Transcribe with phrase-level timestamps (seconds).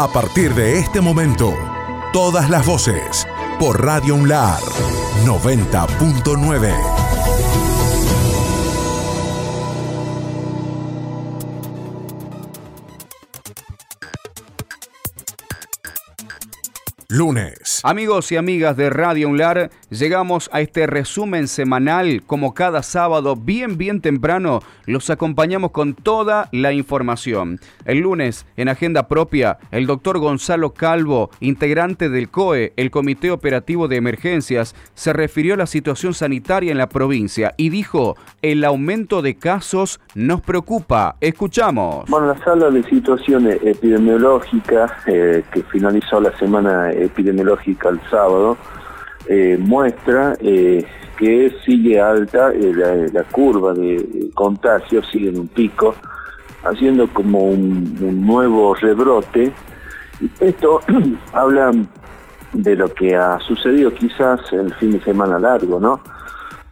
[0.00, 1.54] A partir de este momento,
[2.12, 3.26] todas las voces
[3.58, 4.60] por Radio Unlar
[5.24, 6.97] 90.9.
[17.10, 17.80] lunes.
[17.84, 22.22] Amigos y amigas de Radio Unlar, llegamos a este resumen semanal.
[22.26, 27.60] Como cada sábado, bien, bien temprano, los acompañamos con toda la información.
[27.86, 33.88] El lunes, en agenda propia, el doctor Gonzalo Calvo, integrante del COE, el Comité Operativo
[33.88, 39.22] de Emergencias, se refirió a la situación sanitaria en la provincia y dijo, el aumento
[39.22, 41.16] de casos nos preocupa.
[41.22, 42.04] Escuchamos.
[42.10, 48.56] Bueno, la sala de situación epidemiológica eh, que finalizó la semana epidemiológica el sábado
[49.30, 50.86] eh, muestra eh,
[51.18, 55.94] que sigue alta eh, la, curva de contagio, sigue en un pico,
[56.64, 59.52] haciendo como un, nuevo rebrote.
[60.40, 60.80] Esto
[61.34, 61.72] habla
[62.54, 66.00] de lo que ha sucedido quizás el fin de semana largo, ¿no?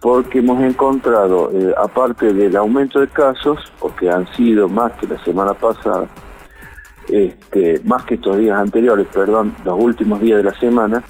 [0.00, 5.52] Porque hemos encontrado, aparte del aumento de casos, porque han sido más que la semana
[5.52, 6.06] pasada,
[7.08, 11.02] este, más que estos días anteriores, perdón, los últimos días de la semana,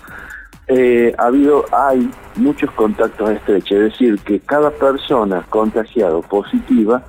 [0.69, 7.05] eh, ha habido, hay muchos contactos estrechos, es decir, que cada persona contagiada o positiva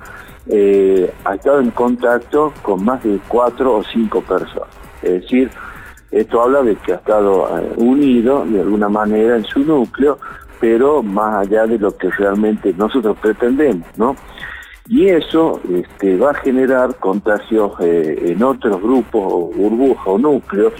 [0.46, 4.68] eh, ha estado en contacto con más de cuatro o cinco personas.
[5.02, 5.50] Es decir,
[6.10, 10.18] esto habla de que ha estado eh, unido de alguna manera en su núcleo,
[10.60, 14.16] pero más allá de lo que realmente nosotros pretendemos, ¿no?
[14.88, 20.72] Y eso este, va a generar contagios eh, en otros grupos burbujas o núcleos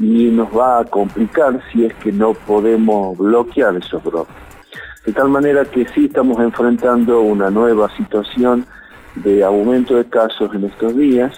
[0.00, 4.34] y nos va a complicar si es que no podemos bloquear esos brotes.
[5.06, 8.66] De tal manera que sí estamos enfrentando una nueva situación
[9.14, 11.32] de aumento de casos en estos días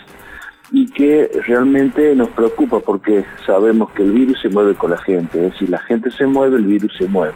[0.72, 5.46] y que realmente nos preocupa porque sabemos que el virus se mueve con la gente,
[5.46, 7.34] es decir, la gente se mueve, el virus se mueve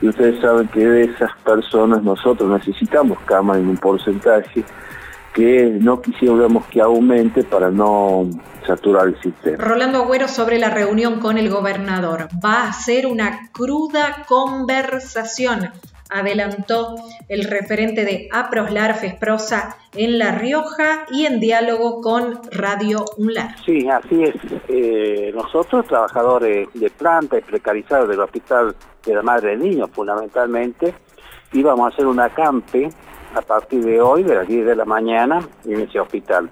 [0.00, 4.64] y ustedes saben que de esas personas nosotros necesitamos cama en un porcentaje
[5.32, 8.28] que no quisiéramos que aumente para no
[8.66, 9.62] saturar el sistema.
[9.62, 12.28] Rolando Agüero sobre la reunión con el gobernador.
[12.44, 15.70] Va a ser una cruda conversación
[16.08, 16.96] adelantó
[17.28, 23.56] el referente de Aproslar Fesprosa en La Rioja y en diálogo con Radio UNLAR.
[23.64, 24.34] Sí, así es.
[24.68, 28.74] Eh, nosotros, trabajadores de planta y precarizados del Hospital
[29.04, 30.94] de la Madre del Niño, fundamentalmente,
[31.52, 32.88] íbamos a hacer un acampe
[33.34, 36.48] a partir de hoy, de las 10 de la mañana, en ese hospital.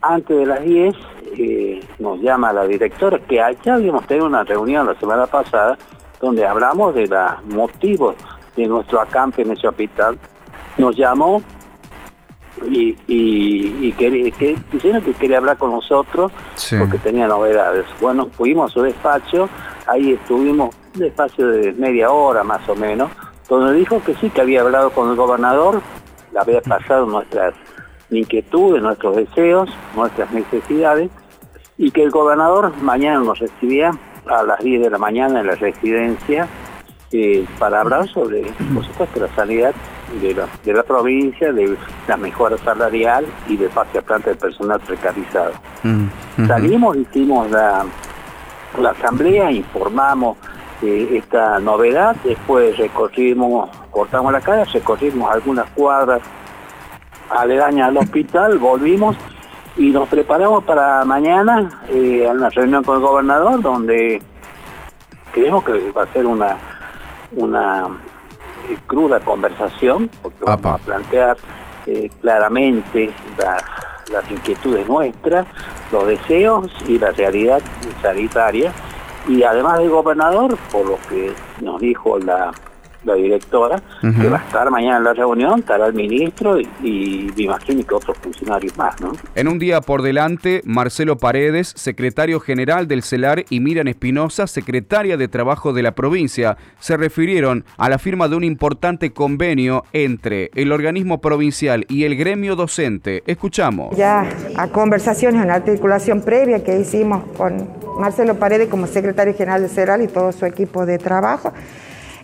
[0.00, 0.94] Antes de las 10
[1.38, 5.78] eh, nos llama la directora, que allá habíamos tenido una reunión la semana pasada,
[6.20, 8.16] donde hablamos de los motivos
[8.56, 10.18] de nuestro acampe en ese hospital,
[10.78, 11.42] nos llamó
[12.68, 16.30] y, y, quería, que, que quería hablar con nosotros
[16.78, 17.86] porque tenía novedades.
[18.00, 19.48] Bueno, fuimos a su despacho,
[19.86, 23.10] ahí estuvimos un espacio de media hora más o menos,
[23.48, 25.82] donde dijo que sí, que había hablado con el gobernador,
[26.32, 27.54] le había pasado nuestras
[28.10, 31.10] inquietudes, nuestros deseos, nuestras necesidades,
[31.78, 33.90] y que el gobernador mañana nos recibía
[34.26, 36.46] a las 10 de la mañana en la residencia
[37.12, 38.42] eh, para hablar sobre,
[38.74, 39.74] por supuesto, la sanidad
[40.20, 41.76] de la, de la provincia, de
[42.08, 45.52] la mejora salarial y de fase a planta de personal precarizado.
[45.82, 47.84] Mm, Salimos, hicimos la,
[48.80, 50.36] la asamblea, informamos
[50.82, 56.20] eh, esta novedad, después recorrimos, cortamos la calle, recorrimos algunas cuadras
[57.30, 59.16] aledañas al hospital, volvimos
[59.76, 64.20] y nos preparamos para mañana eh, a una reunión con el gobernador donde
[65.32, 66.56] creemos que va a ser una
[67.36, 67.88] una
[68.68, 71.36] eh, cruda conversación, porque vamos a plantear
[71.86, 73.10] eh, claramente
[74.10, 75.46] las inquietudes nuestras,
[75.90, 77.60] los deseos y la realidad
[78.00, 78.72] sanitaria.
[79.28, 82.52] Y además del gobernador, por lo que nos dijo la
[83.04, 87.30] la directora, que va a estar mañana en la reunión, estará el ministro y, y
[87.36, 89.12] me imagino que otros funcionarios más, ¿no?
[89.34, 95.16] En un día por delante, Marcelo Paredes, secretario general del CELAR, y Miriam Espinosa, secretaria
[95.16, 100.50] de Trabajo de la provincia, se refirieron a la firma de un importante convenio entre
[100.54, 103.22] el organismo provincial y el gremio docente.
[103.26, 103.96] Escuchamos.
[103.96, 104.26] Ya
[104.56, 110.02] a conversaciones, en articulación previa que hicimos con Marcelo Paredes como secretario general del CELAR
[110.02, 111.52] y todo su equipo de trabajo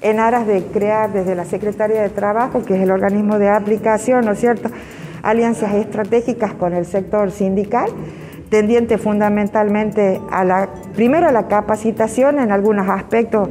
[0.03, 4.25] en aras de crear desde la Secretaría de Trabajo, que es el organismo de aplicación,
[4.25, 4.71] ¿no es cierto?,
[5.23, 7.91] alianzas estratégicas con el sector sindical,
[8.50, 13.49] tendiente fundamentalmente a la, primero a la capacitación en algunos aspectos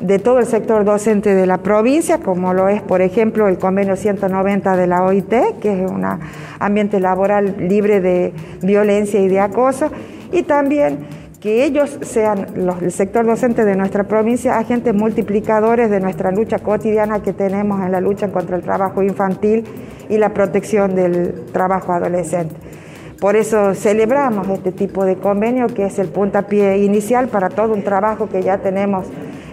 [0.00, 3.94] de todo el sector docente de la provincia, como lo es, por ejemplo, el convenio
[3.94, 6.04] 190 de la OIT, que es un
[6.58, 9.92] ambiente laboral libre de violencia y de acoso,
[10.32, 11.06] y también
[11.42, 12.46] que ellos sean,
[12.80, 17.90] el sector docente de nuestra provincia, agentes multiplicadores de nuestra lucha cotidiana que tenemos en
[17.90, 19.64] la lucha contra el trabajo infantil
[20.08, 22.54] y la protección del trabajo adolescente.
[23.20, 27.82] Por eso celebramos este tipo de convenio que es el puntapié inicial para todo un
[27.82, 29.06] trabajo que ya tenemos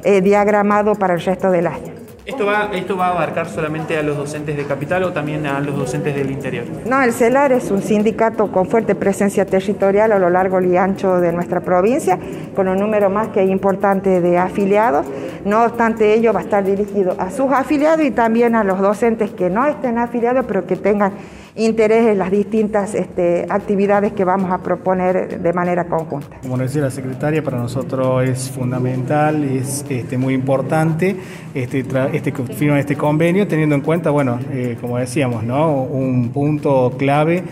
[0.03, 1.98] eh, diagramado para el resto del año.
[2.29, 5.59] ¿Esto va, ¿Esto va a abarcar solamente a los docentes de capital o también a
[5.61, 6.63] los docentes del interior?
[6.85, 11.19] No, el CELAR es un sindicato con fuerte presencia territorial a lo largo y ancho
[11.19, 12.19] de nuestra provincia,
[12.55, 15.07] con un número más que importante de afiliados.
[15.43, 19.31] No obstante ello, va a estar dirigido a sus afiliados y también a los docentes
[19.31, 21.13] que no estén afiliados, pero que tengan
[21.59, 26.37] interés en las distintas este, actividades que vamos a proponer de manera conjunta.
[26.41, 31.15] Como decía la secretaria, para nosotros es fundamental, es este, muy importante
[31.53, 35.83] este, este, firma este convenio, teniendo en cuenta, bueno, eh, como decíamos, ¿no?
[35.83, 37.43] un punto clave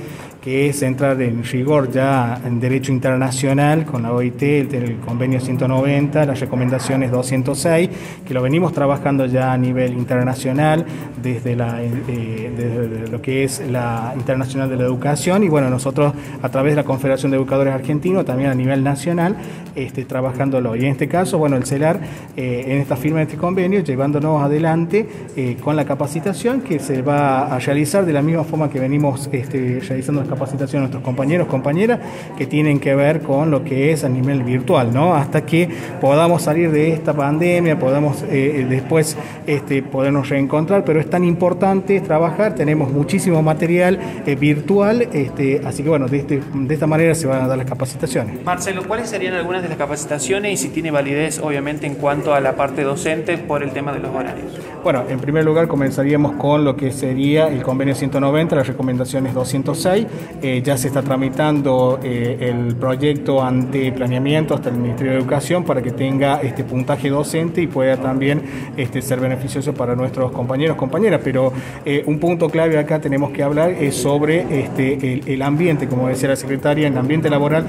[0.48, 6.26] que es entrar en rigor ya en derecho internacional con la OIT, el, convenio 190,
[6.26, 7.90] las recomendaciones 206,
[8.26, 10.86] que lo venimos trabajando ya a nivel internacional
[11.26, 16.72] eh, desde lo que es la Internacional de la Educación y bueno, nosotros a través
[16.72, 19.36] de la Confederación de Educadores Argentinos, también a nivel nacional,
[19.76, 20.78] este, trabajándolo.
[20.78, 22.00] Y en este caso, bueno, el CELAR,
[22.38, 27.02] eh, en esta firma de este convenio, llevándonos adelante eh, con la capacitación que se
[27.02, 31.04] va a realizar de la misma forma que venimos este, realizando las capacitación a nuestros
[31.04, 32.00] compañeros, compañeras,
[32.38, 35.16] que tienen que ver con lo que es a nivel virtual, ¿no?
[35.16, 35.70] Hasta que
[36.00, 42.00] podamos salir de esta pandemia, podamos eh, después este, podernos reencontrar, pero es tan importante
[42.02, 47.16] trabajar, tenemos muchísimo material eh, virtual, este, así que bueno, de, este, de esta manera
[47.16, 48.44] se van a dar las capacitaciones.
[48.44, 52.40] Marcelo, ¿cuáles serían algunas de las capacitaciones y si tiene validez, obviamente, en cuanto a
[52.40, 54.60] la parte docente por el tema de los horarios?
[54.84, 60.06] Bueno, en primer lugar comenzaríamos con lo que sería el convenio 190, las recomendaciones 206,
[60.42, 65.64] eh, ya se está tramitando eh, el proyecto ante planeamiento hasta el Ministerio de Educación
[65.64, 68.44] para que tenga este puntaje docente y pueda también
[68.78, 71.22] este, ser beneficioso para nuestros compañeros, compañeras.
[71.24, 71.52] Pero
[71.86, 76.30] eh, un punto clave acá tenemos que hablar es sobre este, el, ambiente, como decía
[76.30, 77.66] la secretaria, el ambiente laboral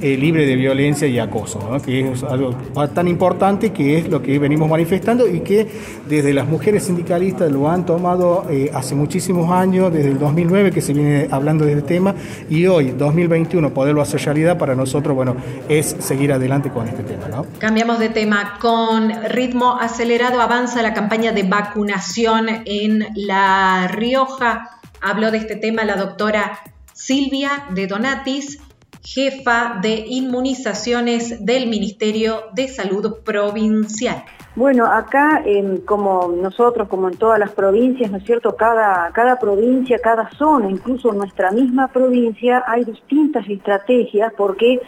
[0.00, 2.54] libre de violencia y acoso, que es algo
[2.94, 5.66] tan importante que es lo que venimos manifestando y que
[6.08, 10.94] desde las mujeres sindicalistas lo han tomado hace muchísimos años, desde el 2009 que se
[10.94, 11.99] viene hablando de este tema
[12.48, 15.36] y hoy, 2021, poderlo hacer realidad para nosotros, bueno,
[15.68, 17.28] es seguir adelante con este tema.
[17.28, 17.46] ¿no?
[17.58, 18.58] Cambiamos de tema.
[18.60, 24.80] Con ritmo acelerado avanza la campaña de vacunación en La Rioja.
[25.00, 26.60] Habló de este tema la doctora
[26.92, 28.58] Silvia de Donatis
[29.02, 34.24] jefa de inmunizaciones del Ministerio de Salud Provincial.
[34.56, 35.44] Bueno, acá,
[35.86, 38.56] como nosotros, como en todas las provincias, ¿no es cierto?
[38.56, 44.80] Cada, cada provincia, cada zona, incluso nuestra misma provincia, hay distintas estrategias porque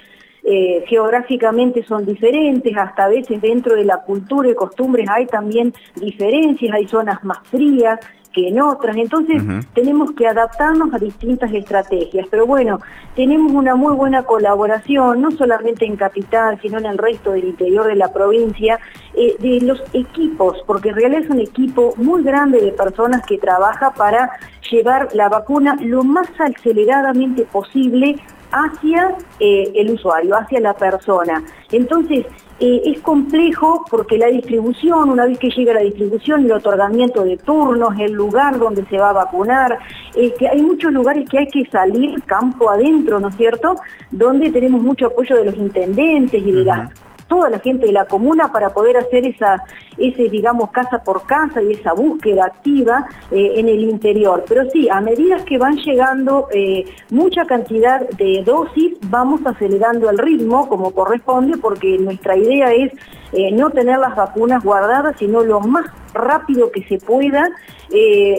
[0.45, 5.73] eh, geográficamente son diferentes, hasta a veces dentro de la cultura y costumbres hay también
[5.95, 8.01] diferencias, hay zonas más frías,
[8.33, 8.97] que en otras.
[8.97, 9.43] Entonces
[9.75, 12.27] tenemos que adaptarnos a distintas estrategias.
[12.31, 12.81] Pero bueno,
[13.15, 17.87] tenemos una muy buena colaboración, no solamente en Capital, sino en el resto del interior
[17.87, 18.79] de la provincia,
[19.15, 23.39] eh, de los equipos, porque en realidad es un equipo muy grande de personas que
[23.39, 24.31] trabaja para
[24.71, 28.17] llevar la vacuna lo más aceleradamente posible
[28.53, 31.43] hacia eh, el usuario, hacia la persona.
[31.71, 32.27] Entonces,
[32.61, 37.37] eh, es complejo porque la distribución, una vez que llega la distribución, el otorgamiento de
[37.39, 39.79] turnos, el lugar donde se va a vacunar,
[40.15, 43.77] eh, que hay muchos lugares que hay que salir campo adentro, ¿no es cierto?,
[44.11, 46.91] donde tenemos mucho apoyo de los intendentes y de las
[47.33, 49.65] toda la gente de la comuna para poder hacer esa,
[49.97, 54.45] ese, digamos, casa por casa y esa búsqueda activa eh, en el interior.
[54.47, 60.19] Pero sí, a medida que van llegando eh, mucha cantidad de dosis, vamos acelerando el
[60.19, 62.93] ritmo como corresponde, porque nuestra idea es
[63.33, 67.49] eh, no tener las vacunas guardadas, sino lo más rápido que se pueda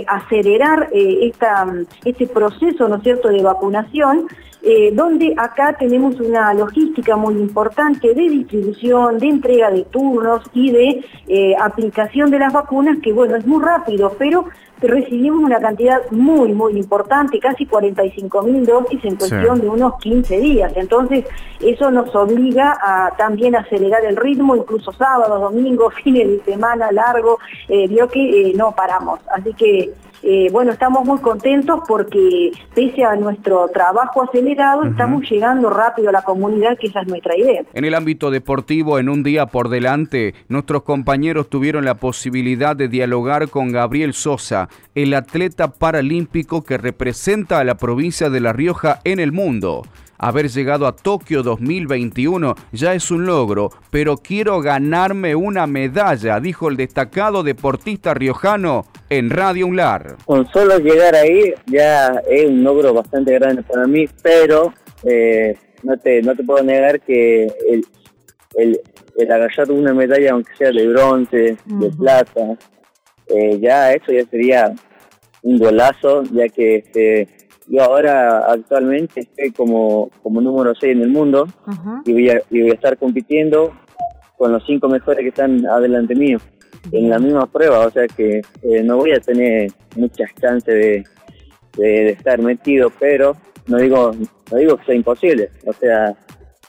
[0.08, 1.68] acelerar esta,
[2.06, 4.28] este proceso, ¿no cierto?, de vacunación
[4.66, 10.72] eh, donde acá tenemos una logística muy importante de distribución, de entrega de turnos y
[10.72, 14.46] de eh, aplicación de las vacunas, que bueno, es muy rápido, pero
[14.80, 20.40] recibimos una cantidad muy, muy importante, casi 45 mil dosis en cuestión de unos 15
[20.40, 20.72] días.
[20.78, 21.26] Entonces,
[21.60, 27.38] eso nos obliga a también acelerar el ritmo, incluso sábado, domingo, fines de semana largo,
[27.68, 29.20] eh, vio que no paramos.
[29.28, 29.94] Así que
[30.26, 36.12] eh, bueno, estamos muy contentos porque pese a nuestro trabajo acelerado, estamos llegando rápido a
[36.14, 37.64] la comunidad, que esa es nuestra idea.
[37.74, 42.88] En el ámbito deportivo, en un día por delante, nuestros compañeros tuvieron la posibilidad de
[42.88, 49.02] dialogar con Gabriel Sosa, el atleta paralímpico que representa a la provincia de La Rioja
[49.04, 49.84] en el mundo.
[50.18, 56.70] Haber llegado a Tokio 2021 ya es un logro, pero quiero ganarme una medalla, dijo
[56.70, 58.86] el destacado deportista riojano
[59.18, 60.18] en Radio Unlar.
[60.26, 65.98] Con solo llegar ahí ya es un logro bastante grande para mí, pero eh, no,
[65.98, 67.86] te, no te puedo negar que el,
[68.56, 68.80] el,
[69.18, 72.58] el agarrar una medalla, aunque sea de bronce, de plata,
[73.28, 74.74] eh, ya eso ya sería
[75.44, 77.28] un golazo, ya que este,
[77.68, 81.48] yo ahora actualmente estoy como, como número 6 en el mundo
[82.06, 83.74] y, voy a, y voy a estar compitiendo
[84.38, 86.40] con los cinco mejores que están adelante mío
[86.92, 91.04] en la misma prueba, o sea que eh, no voy a tener muchas chances de,
[91.78, 93.36] de, estar metido, pero
[93.68, 94.12] no digo
[94.52, 96.16] no digo que sea imposible, o sea,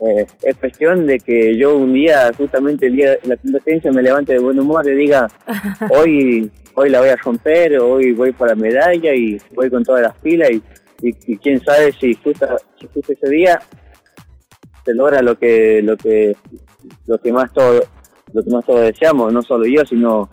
[0.01, 4.03] eh, es cuestión de que yo un día, justamente el día de la competencia, me
[4.03, 5.29] levante de buen humor y diga,
[5.91, 10.17] hoy hoy la voy a romper, hoy voy para medalla y voy con todas las
[10.17, 10.63] pilas y
[11.05, 12.47] y, quién sabe si justo,
[12.81, 13.61] si justo ese día
[14.85, 16.37] se logra lo que lo que
[17.07, 17.83] lo que más todo
[18.35, 20.29] lo que más todos deseamos no solo yo sino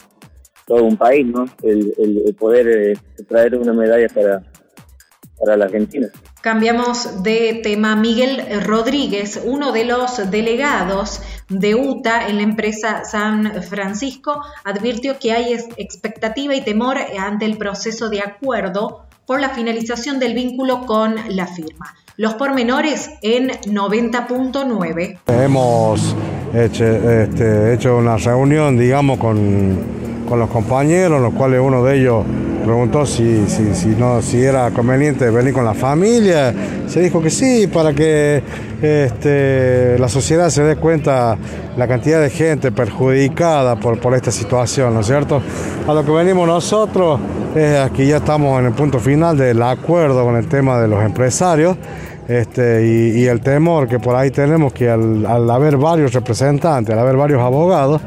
[0.67, 2.93] todo un país no el, el, poder eh,
[3.29, 4.43] traer una medalla para
[5.39, 6.07] para la Argentina
[6.41, 7.95] Cambiamos de tema.
[7.95, 15.33] Miguel Rodríguez, uno de los delegados de UTA en la empresa San Francisco, advirtió que
[15.33, 21.15] hay expectativa y temor ante el proceso de acuerdo por la finalización del vínculo con
[21.29, 21.95] la firma.
[22.17, 25.17] Los pormenores en 90.9.
[25.27, 26.15] Hemos
[26.53, 29.79] hecho, este, hecho, una reunión, digamos, con,
[30.27, 32.25] con, los compañeros, los cuales uno de ellos
[32.63, 36.53] preguntó si, si, si, no, si era conveniente venir con la familia.
[36.87, 38.41] Se dijo que sí, para que
[38.81, 41.37] este, la sociedad se dé cuenta
[41.77, 45.41] la cantidad de gente perjudicada por, por esta situación, ¿no es cierto?
[45.87, 47.19] A lo que venimos nosotros
[47.83, 51.77] aquí ya estamos en el punto final del acuerdo con el tema de los empresarios.
[52.27, 57.17] Este, y, el temor que por ahí tenemos que al, haber varios representantes, al haber
[57.17, 58.01] varios abogados,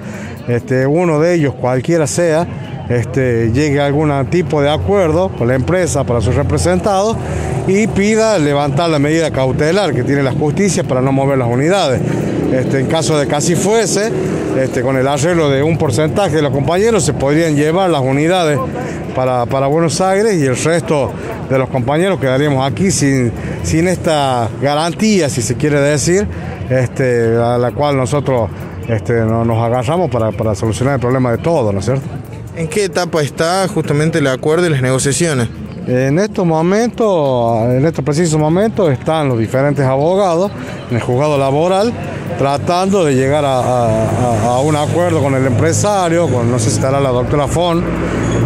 [0.49, 2.47] este, uno de ellos, cualquiera sea,
[2.89, 7.17] este, llegue a algún tipo de acuerdo con la empresa para sus representados
[7.67, 12.01] y pida levantar la medida cautelar que tiene la justicia para no mover las unidades.
[12.53, 14.13] Este, en caso de que así fuese,
[14.61, 18.59] este, con el arreglo de un porcentaje de los compañeros, se podrían llevar las unidades
[19.15, 21.11] para, Buenos Aires y el resto
[21.49, 26.27] de los compañeros quedaríamos aquí sin, sin esta garantía, si se quiere decir,
[26.71, 28.51] a la cual nosotros
[29.19, 32.24] nos agarramos para, para solucionar el problema de todos, ¿no es cierto?
[32.57, 35.49] ¿En qué etapa está justamente el acuerdo y las negociaciones?
[35.89, 40.53] En estos momentos, en estos precisos momentos, están los diferentes abogados
[40.89, 41.93] en el juzgado laboral
[42.39, 47.11] tratando de llegar a, un acuerdo con el empresario, con no sé si estará la
[47.11, 47.83] doctora Fon,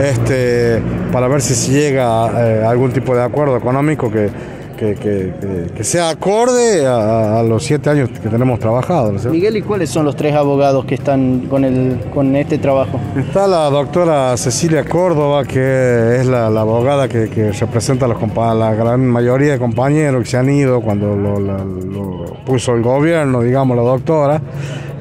[0.03, 4.31] este, para ver si se llega a algún tipo de acuerdo económico que,
[4.79, 9.13] que, sea acorde a, los siete años que tenemos trabajado.
[9.31, 13.01] Miguel, ¿y cuáles son los tres abogados que están con, el, con este trabajo?
[13.17, 19.53] Está la doctora Cecilia Córdoba, que es la, abogada que, representa a, la gran mayoría
[19.53, 24.41] de compañeros que se han ido cuando lo, puso el gobierno, digamos, la doctora.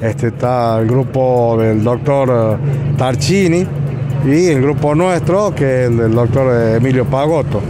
[0.00, 3.66] Este, está el grupo del doctor eh, Tarchini
[4.24, 7.60] y el grupo nuestro, que es el del doctor Emilio Pagotto.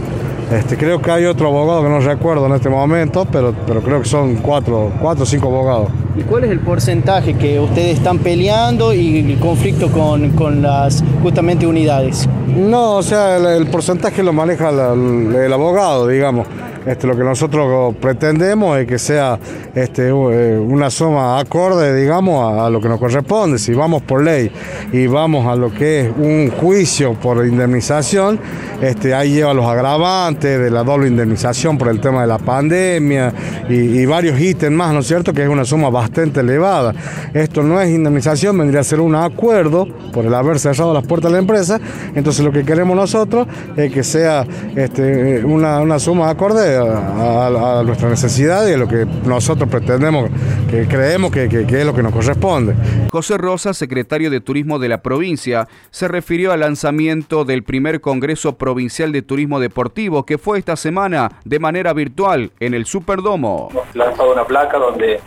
[0.51, 4.01] Este, creo que hay otro abogado que no recuerdo en este momento, pero, pero creo
[4.01, 5.89] que son cuatro, cuatro o cinco abogados.
[6.17, 11.67] ¿Y cuál es el porcentaje que ustedes están peleando y el conflicto con, las justamente
[11.67, 12.27] unidades?
[12.47, 16.47] No, o sea, el, porcentaje lo maneja el abogado, digamos.
[16.85, 19.37] Lo que nosotros pretendemos es que sea
[19.75, 23.59] este, eh, una suma acorde, digamos, a, lo que nos corresponde.
[23.59, 24.51] Si vamos por ley
[24.91, 28.39] y vamos a lo que es un juicio por indemnización,
[28.81, 33.33] este, ahí lleva los agravantes de la doble indemnización por el tema de la pandemia
[33.67, 35.33] y, varios ítems más, ¿no es cierto?
[35.33, 36.93] Que es una suma bastante elevada.
[37.33, 41.29] Esto no es indemnización, vendría a ser un acuerdo por el haber cerrado las puertas
[41.29, 41.79] de la empresa.
[42.15, 44.45] Entonces lo que queremos nosotros es que sea
[44.75, 50.29] este, una, una suma acorde a, nuestra necesidad y a lo que nosotros pretendemos,
[50.69, 52.75] que creemos que, es lo que nos corresponde.
[53.11, 58.57] José Rosa, secretario de Turismo de la provincia, se refirió al lanzamiento del primer Congreso
[58.57, 63.69] Provincial de Turismo Deportivo que fue esta semana de manera virtual en el Superdomo.
[63.71, 65.19] Hemos lanzado una placa donde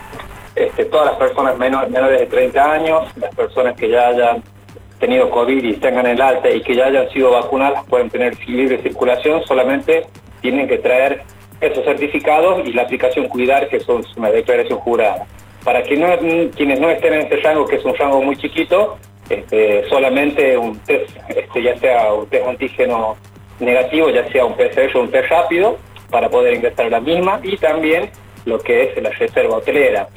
[0.54, 4.42] este, todas las personas menores de 30 años, las personas que ya hayan
[5.02, 8.80] tenido COVID y tengan el alta y que ya hayan sido vacunadas pueden tener libre
[8.82, 10.06] circulación, solamente
[10.40, 11.22] tienen que traer
[11.62, 15.26] esos certificados y la aplicación Cuidar, que son una declaración jurada.
[15.64, 15.94] Para que
[16.56, 18.98] quienes no estén en ese rango, que es un rango muy chiquito,
[19.30, 23.16] este, solamente un test, este, ya sea un test antígeno
[23.60, 25.78] negativo, ya sea un PCR o un test rápido,
[26.10, 28.10] para poder ingresar a la misma, y también
[28.44, 30.08] lo que es la reserva hotelera.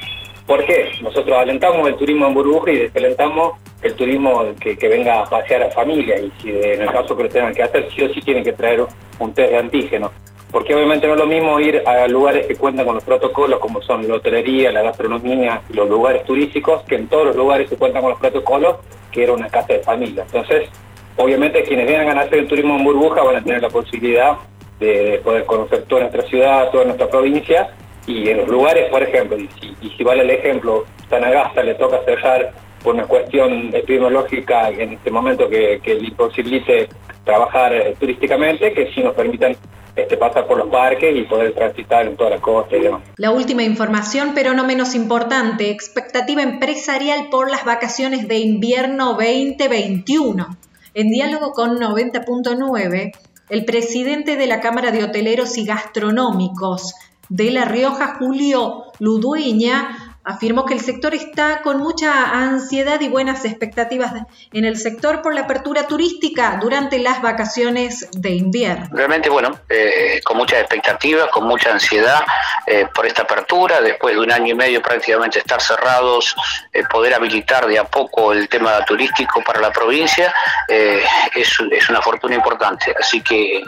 [0.48, 0.92] ¿Por qué?
[1.02, 5.72] Nosotros alentamos el turismo en burbuja y desalentamos el turismo que, venga a pasear a
[5.72, 8.44] familia y si en el caso que lo tengan que hacer, sí o sí tienen
[8.44, 8.84] que traer
[9.20, 10.12] un test de antígeno
[10.56, 13.82] porque obviamente no es lo mismo ir a lugares que cuentan con los protocolos, como
[13.82, 18.02] son la hotelería, la gastronomía los lugares turísticos, que en todos los lugares se cuentan
[18.02, 18.78] con los protocolos,
[19.12, 20.24] que era una casa de familia.
[20.24, 20.70] Entonces,
[21.18, 24.38] obviamente quienes vengan a hacer el turismo en burbuja van a tener la posibilidad
[24.80, 27.76] de, poder conocer toda nuestra ciudad, toda nuestra provincia,
[28.08, 29.50] y en los lugares, por ejemplo, y
[29.98, 32.54] si, vale el ejemplo, Sanagasta le toca cerrar
[32.86, 36.88] por una cuestión epidemiológica en este momento que, que imposibilite
[37.24, 39.58] trabajar eh, turísticamente, que sí nos permitan
[39.96, 43.02] este, pasar por los parques y poder transitar en toda la costa y demás.
[43.18, 50.58] La última información, pero no menos importante, expectativa empresarial por las vacaciones de invierno 2021.
[50.94, 53.12] En diálogo con 90.9,
[53.50, 56.94] el presidente de la Cámara de Hoteleros y Gastronómicos
[57.30, 63.46] de La Rioja, Julio Ludueña, Afirmó que el sector está con mucha ansiedad y buenas
[63.46, 64.12] expectativas
[64.52, 68.88] en el sector por la apertura turística durante las vacaciones de invierno.
[68.92, 72.24] Realmente, bueno, eh, con muchas expectativas, con mucha ansiedad
[72.66, 76.36] eh, por esta apertura, después de un año y medio prácticamente estar cerrados,
[76.74, 80.34] eh, poder habilitar de a poco el tema turístico para la provincia,
[80.68, 82.96] es, es una fortuna importante.
[83.00, 83.64] Así que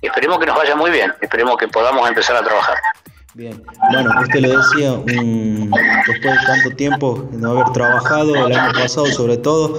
[0.00, 2.76] esperemos que nos vaya muy bien, esperemos que podamos empezar a trabajar.
[3.34, 4.92] Bien, bueno, usted lo decía,
[6.06, 9.78] después de tanto tiempo de no haber trabajado, el año pasado sobre todo,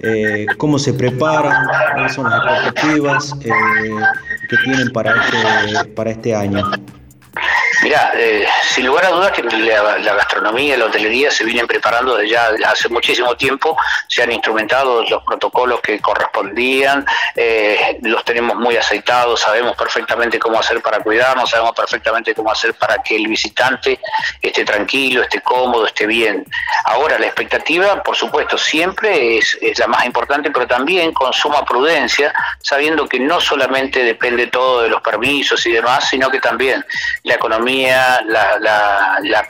[0.00, 3.50] eh, cómo se preparan, cuáles son las expectativas eh,
[4.48, 6.62] que tienen para este, para este año.
[7.82, 12.16] Mira, eh, sin lugar a dudas que la, gastronomía y la hotelería se vienen preparando
[12.16, 18.56] desde ya hace muchísimo tiempo, se han instrumentado los protocolos que correspondían, eh, los tenemos
[18.56, 23.26] muy aceitados, sabemos perfectamente cómo hacer para cuidarnos, sabemos perfectamente cómo hacer para que el
[23.26, 23.98] visitante
[24.40, 26.46] esté tranquilo, esté cómodo, esté bien.
[26.84, 32.32] Ahora, la expectativa, por supuesto, siempre es la más importante, pero también con suma prudencia,
[32.60, 36.84] sabiendo que no solamente depende todo de los permisos y demás, sino que también
[37.24, 37.71] la economía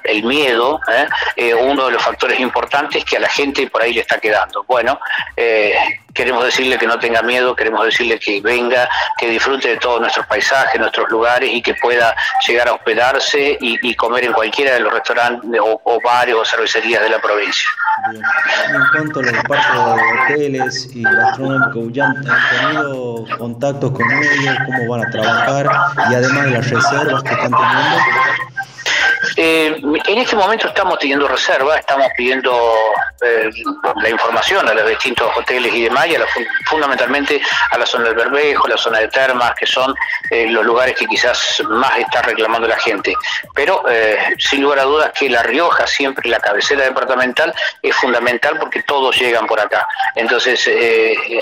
[0.04, 1.06] el miedo, ¿eh?
[1.36, 4.64] Eh, uno de los factores importantes que a la gente por ahí le está quedando.
[4.64, 4.98] Bueno,
[5.36, 5.74] eh,
[6.14, 10.26] queremos decirle que no tenga miedo, queremos decirle que venga, que disfrute de todos nuestros
[10.26, 12.14] paisajes, nuestros lugares y que pueda
[12.46, 17.10] llegar a hospedarse y, comer en cualquiera de los restaurantes o, bares o cervecerías de
[17.10, 17.68] la provincia.
[18.14, 24.56] En cuanto a los parques de hoteles y gastronómicos, ¿ya han tenido contactos con ellos?
[24.66, 25.70] ¿Cómo van a trabajar?
[26.10, 27.96] Y además de las reservas que están teniendo.
[29.36, 32.74] Eh, en este momento estamos teniendo reserva, estamos pidiendo
[33.20, 33.50] eh,
[34.02, 36.16] la información a los distintos hoteles y demás, y
[36.66, 37.40] fundamentalmente
[37.70, 39.94] a la zona del Berbejo, la zona de Termas, que son
[40.30, 43.14] eh, los lugares que quizás más está reclamando la gente.
[43.54, 43.84] Pero
[44.38, 49.16] sin lugar a dudas que La Rioja, siempre la cabecera departamental, es fundamental porque todos
[49.18, 49.86] llegan por acá.
[50.14, 50.70] Entonces,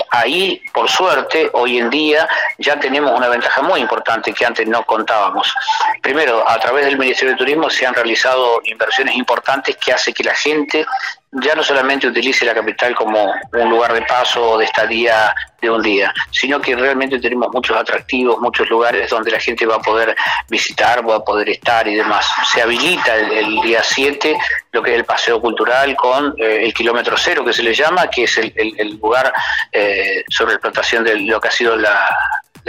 [0.09, 2.27] ahí, por suerte, hoy en día
[2.57, 5.53] ya tenemos una ventaja muy importante que antes no contábamos.
[6.01, 10.23] Primero, a través del Ministerio de Turismo se han realizado inversiones importantes que hace que
[10.23, 10.85] la gente
[11.31, 15.69] ya no solamente utilice la capital como un lugar de paso o de estadía de
[15.69, 19.81] un día, sino que realmente tenemos muchos atractivos, muchos lugares donde la gente va a
[19.81, 20.15] poder
[20.49, 22.27] visitar, va a poder estar y demás.
[22.51, 24.37] Se habilita el, día 7
[24.73, 28.07] lo que es el paseo cultural con eh, el kilómetro cero que se le llama,
[28.09, 29.31] que es el, lugar
[29.71, 32.09] eh, sobre explotación de lo que ha sido la,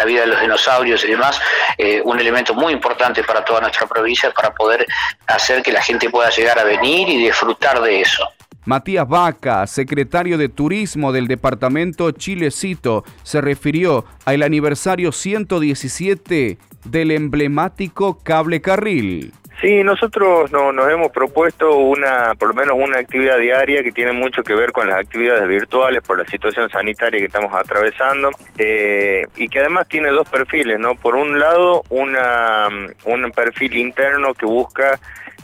[0.06, 1.40] vida de los dinosaurios y demás,
[1.78, 4.86] eh, un elemento muy importante para toda nuestra provincia para poder
[5.26, 8.28] hacer que la gente pueda llegar a venir y disfrutar de eso.
[8.64, 18.18] Matías Vaca, secretario de Turismo del departamento Chilecito, se refirió al aniversario 117 del emblemático
[18.22, 19.32] cable carril.
[19.62, 24.42] Sí, nosotros nos hemos propuesto una, por lo menos una actividad diaria que tiene mucho
[24.42, 29.48] que ver con las actividades virtuales por la situación sanitaria que estamos atravesando eh, y
[29.48, 30.96] que además tiene dos perfiles, ¿no?
[30.96, 32.66] Por un lado, una,
[33.04, 34.98] un perfil interno que busca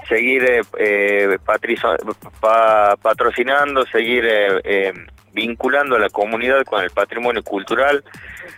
[0.09, 1.39] seguir eh, eh
[3.01, 4.25] patrocinando, seguir
[5.33, 8.03] vinculando a la comunidad con el patrimonio cultural,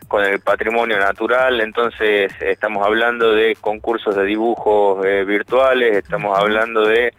[0.08, 6.86] con el patrimonio natural, entonces estamos hablando de concursos de dibujos eh, virtuales, estamos hablando
[6.86, 7.12] de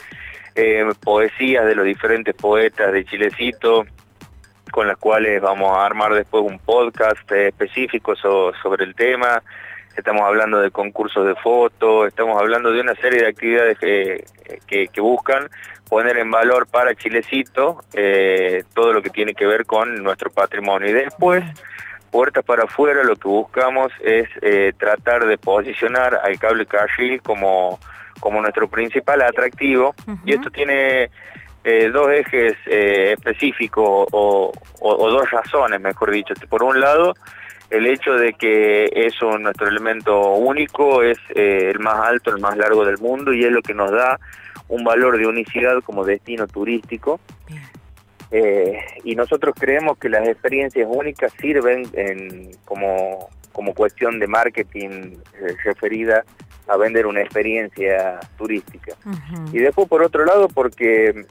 [0.55, 3.86] eh, poesías de los diferentes poetas de Chilecito,
[4.71, 9.43] con las cuales vamos a armar después un podcast eh, específico sobre el tema.
[9.95, 14.23] Estamos hablando de concursos de fotos, estamos hablando de una serie de actividades que,
[14.65, 15.49] que, buscan
[15.89, 20.89] poner en valor para Chilecito eh, todo lo que tiene que ver con nuestro patrimonio.
[20.89, 21.43] Y después,
[22.12, 27.80] puertas para afuera, lo que buscamos es eh, tratar de posicionar al cable carril como,
[28.19, 29.95] como nuestro principal atractivo.
[30.26, 31.10] Y esto tiene
[31.63, 36.34] eh, dos ejes eh, específicos o, dos razones, mejor dicho.
[36.50, 37.13] Por un lado,
[37.69, 42.58] el hecho de que es un, nuestro elemento único, es el más alto, el más
[42.58, 44.19] largo del mundo y es lo que nos da
[44.67, 47.19] un valor de unicidad como destino turístico.
[49.04, 55.17] Y nosotros creemos que las experiencias únicas sirven en, como, como cuestión de marketing
[55.63, 56.24] referida
[56.67, 58.96] a vender una experiencia turística.
[59.52, 61.26] Y después, por otro lado, porque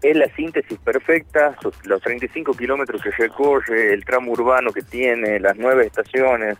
[0.00, 5.56] es la síntesis perfecta, los 35 kilómetros que recorre, el tramo urbano que tiene, las
[5.56, 6.58] nueve estaciones,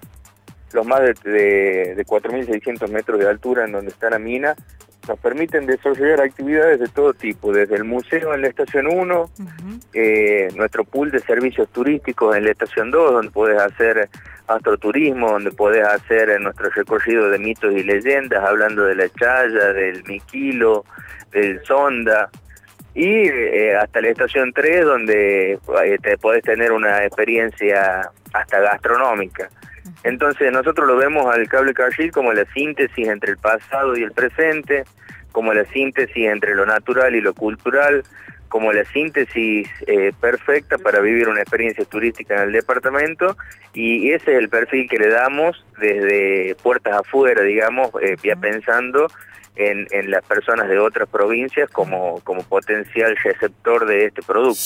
[0.73, 4.55] los más de, de, 4.600 metros de altura en donde está la mina,
[5.09, 9.31] nos permiten desarrollar actividades de todo tipo, desde el museo en la estación 1,
[9.93, 14.09] eh, nuestro pool de servicios turísticos en la estación 2, donde puedes hacer
[14.47, 20.05] astroturismo, donde puedes hacer nuestro recorrido de mitos y leyendas, hablando de la chaya, del
[20.05, 20.85] miquilo,
[21.33, 22.31] del sonda,
[22.95, 29.49] y eh, hasta la estación 3 donde eh, te podés tener una experiencia hasta gastronómica.
[30.05, 34.13] Entonces nosotros lo vemos al cable carril como la síntesis entre el pasado y el
[34.13, 34.85] presente,
[35.33, 38.05] como la síntesis entre lo natural y lo cultural,
[38.49, 43.37] como la síntesis eh, perfecta para vivir una experiencia turística en el departamento
[43.73, 47.91] y ese es el perfil que le damos desde puertas afuera, digamos,
[48.23, 49.09] ya pensando
[49.57, 54.61] en, en las personas de otras provincias como, como potencial receptor de este producto.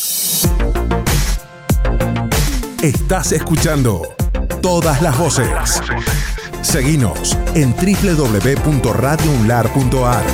[2.83, 4.03] Estás escuchando
[4.61, 5.83] todas las voces.
[6.63, 10.25] Seguinos en www.radiounlar.ar.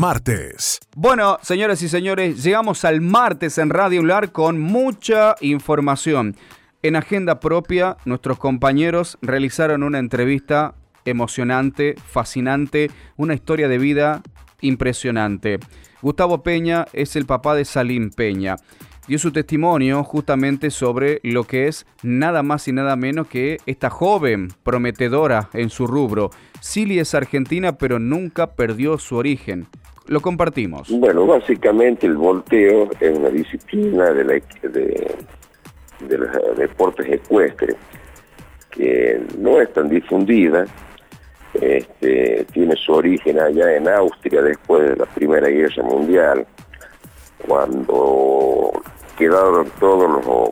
[0.00, 0.80] martes.
[0.96, 6.36] Bueno, señoras y señores, llegamos al martes en Radio Unlar con mucha información.
[6.82, 14.22] En agenda propia, nuestros compañeros realizaron una entrevista emocionante, fascinante, una historia de vida
[14.60, 15.58] impresionante.
[16.02, 18.56] Gustavo Peña es el papá de Salim Peña.
[19.06, 23.90] Dio su testimonio justamente sobre lo que es nada más y nada menos que esta
[23.90, 26.30] joven prometedora en su rubro.
[26.60, 29.66] Silly es argentina pero nunca perdió su origen
[30.10, 30.90] lo compartimos.
[30.90, 37.76] Bueno, básicamente el volteo es una disciplina de, de los deportes ecuestres
[38.70, 40.66] que no es tan difundida.
[41.54, 46.46] Este, tiene su origen allá en Austria después de la Primera Guerra Mundial,
[47.46, 48.70] cuando
[49.18, 50.50] quedaron todos los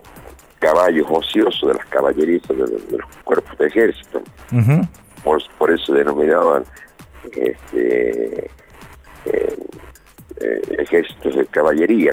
[0.59, 4.23] caballos ociosos de las caballerizas de, los cuerpos de ejército.
[5.23, 6.65] por, por, eso denominaban
[7.25, 8.51] este,
[9.27, 9.57] eh,
[10.41, 12.13] eh, ejércitos de caballería,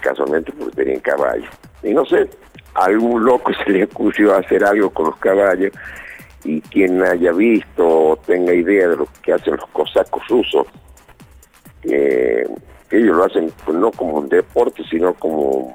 [0.00, 1.48] casualmente porque tenían caballos.
[1.82, 2.28] Y no sé,
[2.74, 5.72] a algún loco se le ocurrió hacer algo con los caballos
[6.44, 10.66] y quien haya visto o tenga idea de lo que hacen los cosacos rusos,
[12.90, 15.74] ellos lo hacen pues, no como un deporte, sino como,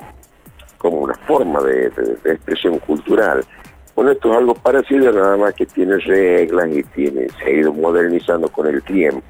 [0.77, 1.91] como una forma de,
[2.25, 3.43] expresión cultural.
[3.95, 7.73] Bueno, esto es algo parecido, nada más que tiene reglas y tiene, se ha ido
[7.73, 9.21] modernizando con el tiempo.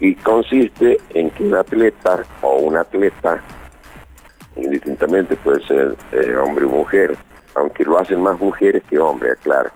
[0.00, 3.42] Y consiste en que un atleta o una atleta,
[4.56, 7.16] indistintamente puede ser eh, hombre o mujer,
[7.54, 9.70] aunque lo hacen más mujeres que hombres, claro,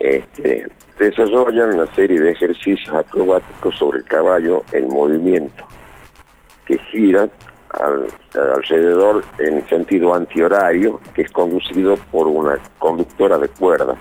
[0.00, 0.66] este,
[0.98, 5.64] desarrollan una serie de ejercicios acrobáticos sobre el caballo en movimiento,
[6.66, 7.30] que giran
[8.32, 13.94] alrededor en sentido antihorario, que es conducido por una conductora de cuerda.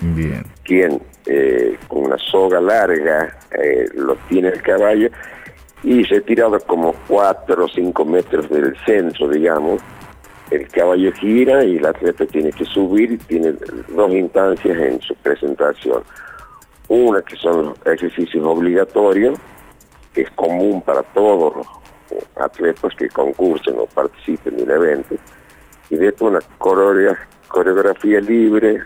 [0.00, 0.44] Bien.
[0.64, 5.10] Quien eh, con una soga larga eh, lo tiene el caballo
[5.82, 9.80] y retirado como 4 o 5 metros del centro, digamos,
[10.50, 13.54] el caballo gira y el atleta tiene que subir y tiene
[13.88, 16.02] dos instancias en su presentación.
[16.88, 19.38] Una que son los ejercicios obligatorios,
[20.12, 21.66] que es común para todos los
[22.36, 25.14] atletas que concursen o participen en el evento,
[25.88, 26.40] y después una
[27.48, 28.80] coreografía libre,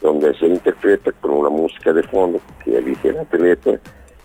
[0.00, 3.78] donde se interpreta con una música de fondo que elige el atleta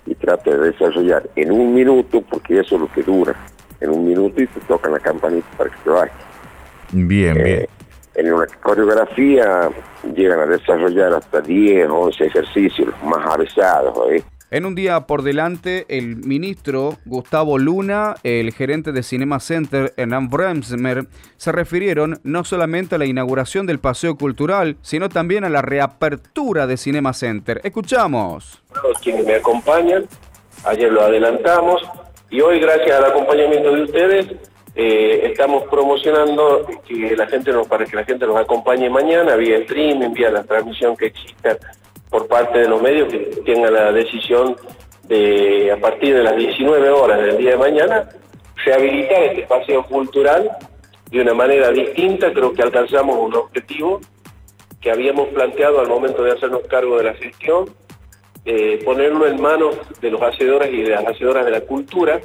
[0.07, 3.35] y trata de desarrollar en un minuto, porque eso es lo que dura,
[3.79, 6.30] en un minuto y te tocan la campanita para que te vayas.
[6.91, 7.67] Bien, eh, bien.
[8.15, 9.69] en una coreografía
[10.15, 14.11] llegan a desarrollar hasta 10 o 11 ejercicios, los más avesados.
[14.11, 14.23] ¿eh?
[14.53, 20.29] En un día por delante, el ministro Gustavo Luna, el gerente de Cinema Center, Hernán
[20.29, 21.05] Bremsmer,
[21.37, 26.67] se refirieron no solamente a la inauguración del paseo cultural, sino también a la reapertura
[26.67, 27.61] de Cinema Center.
[27.63, 28.61] Escuchamos.
[28.73, 30.03] Todos quienes me acompañan,
[30.65, 31.81] ayer lo adelantamos,
[32.29, 34.27] y hoy gracias al acompañamiento de ustedes,
[34.75, 39.57] eh, estamos promocionando que la gente nos, para que la gente nos acompañe mañana vía
[39.57, 41.57] streaming, vía la transmisión que exista
[42.09, 44.55] por parte de los medios que tengan la decisión
[45.03, 48.09] de, a partir de las 19 horas del día de mañana,
[48.63, 50.49] rehabilitar este paseo cultural
[51.09, 52.31] de una manera distinta.
[52.31, 53.99] Creo que alcanzamos un objetivo
[54.79, 57.69] que habíamos planteado al momento de hacernos cargo de la gestión,
[58.45, 62.19] eh, ponerlo en manos de los hacedores y de las hacedoras de la cultura,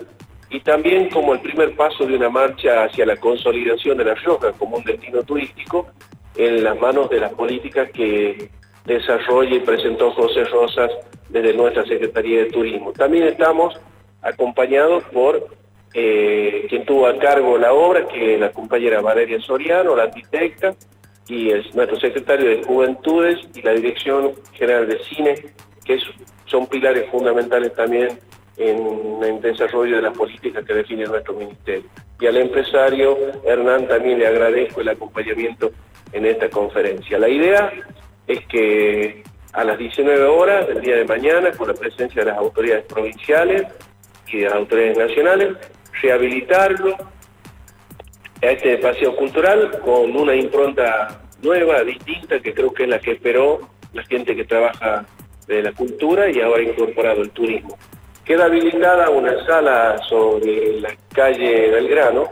[0.50, 4.52] y también como el primer paso de una marcha hacia la consolidación de La Rioja
[4.52, 5.88] como un destino turístico
[6.36, 8.50] en las manos de las políticas que
[8.84, 10.90] desarrolla y presentó José Rosas
[11.28, 12.92] desde nuestra Secretaría de Turismo.
[12.92, 13.74] También estamos
[14.22, 15.48] acompañados por
[15.94, 20.74] eh, quien tuvo a cargo la obra, que es la compañera Valeria Soriano, la arquitecta,
[21.26, 25.34] y es nuestro secretario de Juventudes y la Dirección General de Cine,
[25.84, 25.98] que
[26.44, 28.08] son pilares fundamentales también
[28.56, 31.88] en el desarrollo de las políticas que define nuestro ministerio.
[32.18, 35.70] Y al empresario Hernán también le agradezco el acompañamiento
[36.12, 37.18] en esta conferencia.
[37.18, 37.72] La idea
[38.26, 42.38] es que a las 19 horas del día de mañana, con la presencia de las
[42.38, 43.66] autoridades provinciales
[44.28, 45.56] y de las autoridades nacionales,
[46.02, 46.94] rehabilitarlo
[48.42, 53.12] a este paseo cultural con una impronta nueva, distinta, que creo que es la que
[53.12, 55.06] esperó la gente que trabaja
[55.46, 57.78] de la cultura y ahora ha incorporado el turismo.
[58.26, 62.24] Queda habilitada una sala sobre la calle Belgrano,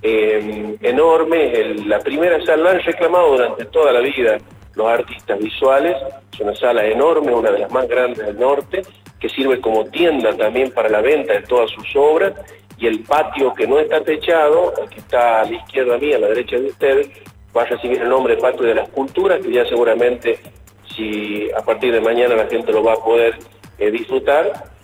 [0.00, 4.38] eh, enorme, la primera sala, la han reclamado durante toda la vida
[4.74, 5.98] los artistas visuales.
[6.32, 8.80] Es una sala enorme, una de las más grandes del norte,
[9.20, 12.32] que sirve como tienda también para la venta de todas sus obras.
[12.78, 16.28] Y el patio que no está techado, que está a la izquierda mía, a la
[16.28, 17.10] derecha de ustedes,
[17.54, 20.38] va a recibir el nombre de Patio de las Culturas, que ya seguramente
[20.96, 23.36] si a partir de mañana la gente lo va a poder
[23.78, 24.77] eh, disfrutar.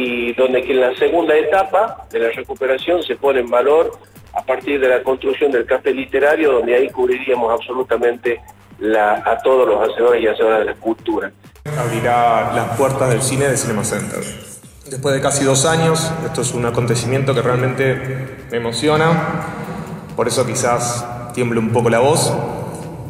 [0.00, 3.98] Y donde que en la segunda etapa de la recuperación se pone en valor
[4.32, 8.40] a partir de la construcción del café literario, donde ahí cubriríamos absolutamente
[9.24, 11.32] a todos los hacedores y hacedoras de la cultura.
[11.76, 14.20] Abrirá las puertas del cine de Cinema Center.
[14.88, 17.96] Después de casi dos años, esto es un acontecimiento que realmente
[18.52, 19.10] me emociona,
[20.14, 22.32] por eso quizás tiemble un poco la voz.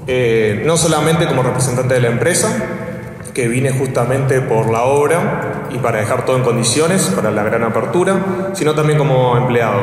[0.07, 2.88] Eh, no solamente como representante de la empresa,
[3.39, 7.63] que vine justamente por la obra y para dejar todo en condiciones para la gran
[7.63, 8.17] apertura,
[8.53, 9.81] sino también como empleado.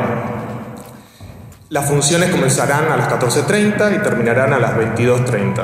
[1.70, 5.62] Las funciones comenzarán a las 14.30 y terminarán a las 22.30.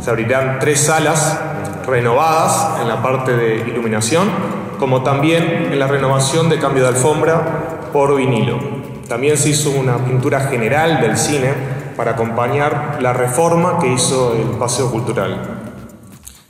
[0.00, 1.38] Se abrirán tres salas
[1.86, 4.30] renovadas en la parte de iluminación,
[4.78, 8.58] como también en la renovación de cambio de alfombra por vinilo.
[9.06, 11.52] También se hizo una pintura general del cine
[11.94, 15.63] para acompañar la reforma que hizo el Paseo Cultural.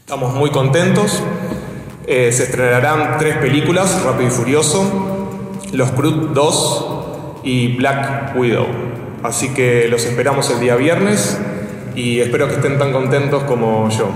[0.04, 1.22] Estamos muy contentos.
[2.06, 4.84] Eh, se estrenarán tres películas, Rápido y Furioso,
[5.72, 6.86] Los Cruz 2
[7.42, 8.66] y Black Widow.
[9.22, 11.40] Así que los esperamos el día viernes
[11.96, 14.10] y espero que estén tan contentos como yo.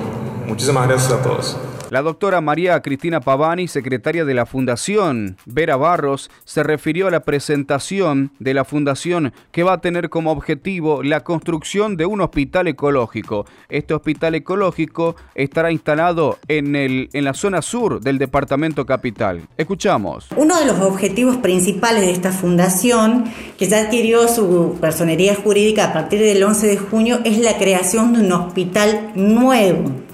[0.46, 1.57] Muchísimas gracias a todos.
[1.90, 7.20] La doctora María Cristina Pavani, secretaria de la Fundación Vera Barros, se refirió a la
[7.20, 12.68] presentación de la fundación que va a tener como objetivo la construcción de un hospital
[12.68, 13.46] ecológico.
[13.70, 19.48] Este hospital ecológico estará instalado en, el, en la zona sur del departamento capital.
[19.57, 20.27] Escuchamos.
[20.37, 23.24] Uno de los objetivos principales de esta fundación,
[23.57, 28.12] que ya adquirió su personería jurídica a partir del 11 de junio, es la creación
[28.12, 30.08] de un hospital nuevo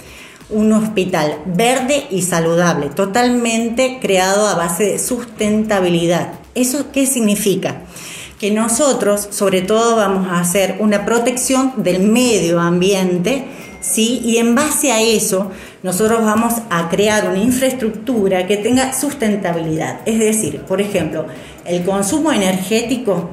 [0.50, 6.34] un hospital verde y saludable, totalmente creado a base de sustentabilidad.
[6.54, 7.82] ¿Eso qué significa?
[8.38, 13.46] Que nosotros, sobre todo, vamos a hacer una protección del medio ambiente,
[13.80, 14.20] ¿sí?
[14.24, 15.50] Y en base a eso,
[15.82, 20.00] nosotros vamos a crear una infraestructura que tenga sustentabilidad.
[20.04, 21.26] Es decir, por ejemplo,
[21.64, 23.30] el consumo energético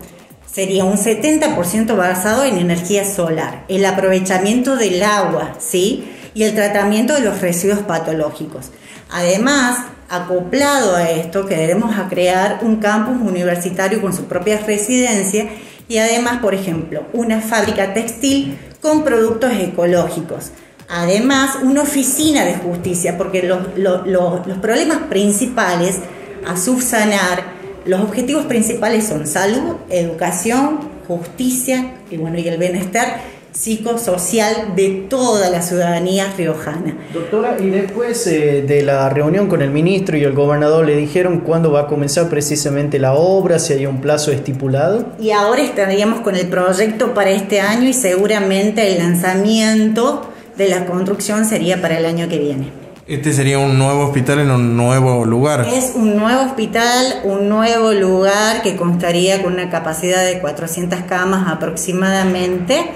[0.52, 6.04] sería un 70% basado en energía solar, el aprovechamiento del agua, ¿sí?
[6.34, 8.72] Y el tratamiento de los residuos patológicos.
[9.10, 15.50] Además, acoplado a esto, queremos crear un campus universitario con su propia residencia
[15.88, 20.52] y además, por ejemplo, una fábrica textil con productos ecológicos.
[20.90, 26.00] Además, una oficina de justicia, porque los, los problemas principales
[26.46, 27.44] a subsanar,
[27.86, 35.50] los objetivos principales son salud, educación, justicia y, bueno, y el bienestar psicosocial de toda
[35.50, 36.96] la ciudadanía riojana.
[37.14, 41.42] Doctora, y después eh, de la reunión con el ministro y el gobernador, ¿le dijeron
[41.42, 45.06] cuándo va a comenzar precisamente la obra, si hay un plazo estipulado?
[45.20, 50.86] Y ahora estaríamos con el proyecto para este año y seguramente el lanzamiento de la
[50.86, 52.82] construcción sería para el año que viene.
[53.08, 55.68] Este sería un nuevo hospital en un nuevo lugar.
[55.68, 61.52] Es un nuevo hospital, un nuevo lugar que constaría con una capacidad de 400 camas
[61.52, 62.92] aproximadamente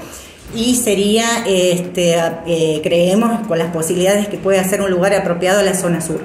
[0.53, 5.63] y sería, este, eh, creemos, con las posibilidades que puede ser un lugar apropiado a
[5.63, 6.21] la zona sur.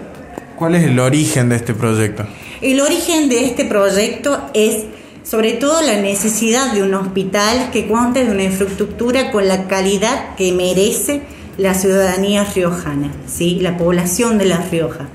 [0.56, 2.26] ¿Cuál es el origen de este proyecto?
[2.60, 4.84] El origen de este proyecto es
[5.22, 10.34] sobre todo la necesidad de un hospital que cuente de una infraestructura con la calidad
[10.36, 11.22] que merece
[11.56, 13.58] la ciudadanía riojana, ¿sí?
[13.60, 15.08] la población de La Rioja,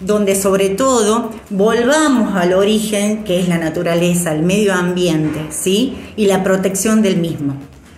[0.00, 5.94] donde sobre todo volvamos al origen que es la naturaleza, el medio ambiente ¿sí?
[6.16, 7.54] y la protección del mismo.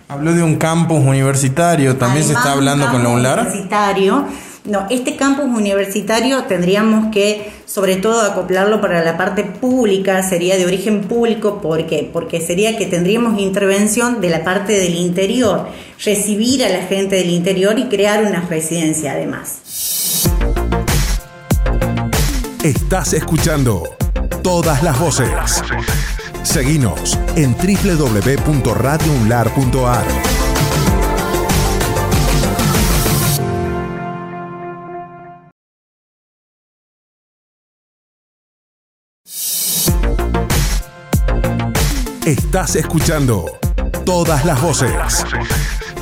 [0.09, 3.39] Habló de un campus universitario, también se está hablando con la UNLAR.
[3.41, 4.25] Universitario.
[4.63, 10.65] No, este campus universitario tendríamos que, sobre todo, acoplarlo para la parte pública, sería de
[10.65, 12.09] origen público, ¿por qué?
[12.11, 15.67] Porque sería que tendríamos intervención de la parte del interior,
[16.03, 19.59] recibir a la gente del interior y crear una residencia además.
[22.63, 23.83] Estás escuchando
[24.41, 25.29] todas las voces.
[26.47, 30.05] Seguinos en www.radiounlar.ar.
[42.25, 43.45] Estás escuchando
[44.05, 45.25] todas las voces.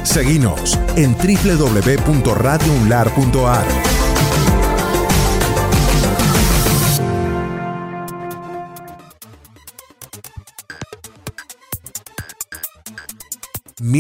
[0.04, 4.05] Seguinos en www.radiounlar.ar.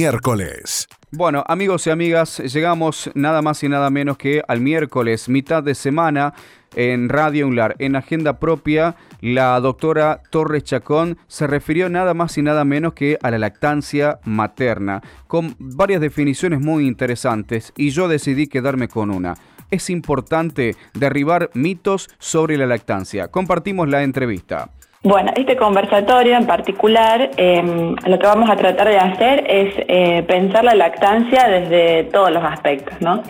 [0.05, 0.87] Miércoles.
[1.09, 5.73] Bueno, amigos y amigas, llegamos nada más y nada menos que al miércoles, mitad de
[5.73, 6.35] semana,
[6.75, 7.75] en Radio Unlar.
[7.79, 13.17] En agenda propia, la doctora Torres Chacón se refirió nada más y nada menos que
[13.23, 19.33] a la lactancia materna, con varias definiciones muy interesantes, y yo decidí quedarme con una.
[19.71, 23.29] Es importante derribar mitos sobre la lactancia.
[23.29, 24.69] Compartimos la entrevista.
[25.05, 30.23] Bueno, este conversatorio en particular, em, lo que vamos a tratar de hacer es eh,
[30.23, 33.21] pensar la lactancia desde todos los aspectos, ¿no?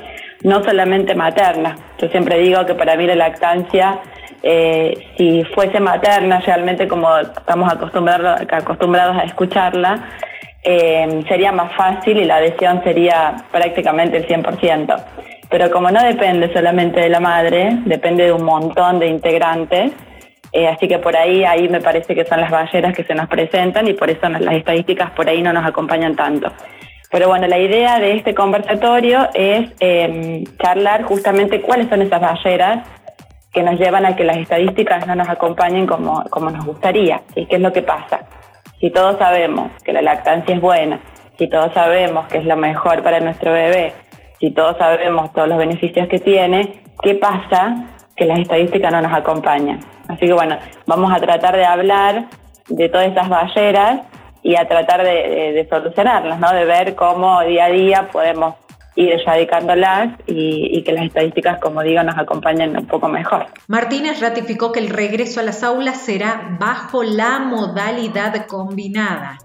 [0.44, 1.76] No solamente materna.
[2.00, 4.00] Yo siempre digo que para mí la lactancia,
[4.42, 10.00] eh, si fuese materna realmente como estamos acostumbrados, a escucharla,
[10.64, 14.96] em, sería más fácil y la adhesión sería prácticamente el 100%.
[15.50, 19.92] Pero como no depende solamente de la madre, depende de un montón de integrantes,
[20.56, 23.28] eh, así que por ahí, ahí me parece que son las barreras que se nos
[23.28, 26.50] presentan y por eso las estadísticas por ahí no nos acompañan tanto.
[27.12, 32.88] Pero bueno, la idea de este conversatorio es em, charlar justamente cuáles son esas barreras
[33.52, 37.22] que nos llevan a que las estadísticas no nos acompañen como, como nos gustaría.
[37.36, 38.22] ¿Y qué es lo que pasa?
[38.80, 41.02] Si todos sabemos que la lactancia es buena,
[41.38, 43.92] si todos sabemos que es lo mejor para nuestro bebé,
[44.40, 49.14] si todos sabemos todos los beneficios que tiene, ¿qué pasa que las estadísticas no nos
[49.14, 49.80] acompañan.
[50.08, 52.28] Así que bueno, vamos a tratar de hablar
[52.70, 54.02] de todas estas barreras
[54.42, 56.52] y a tratar de, solucionarlas, ¿no?
[56.52, 58.56] de ver cómo día a día podemos
[58.96, 63.48] ir erradicándolas y, que las estadísticas, como digo, nos acompañen un poco mejor.
[63.68, 69.40] Martínez ratificó que el regreso a las aulas será bajo la modalidad combinada.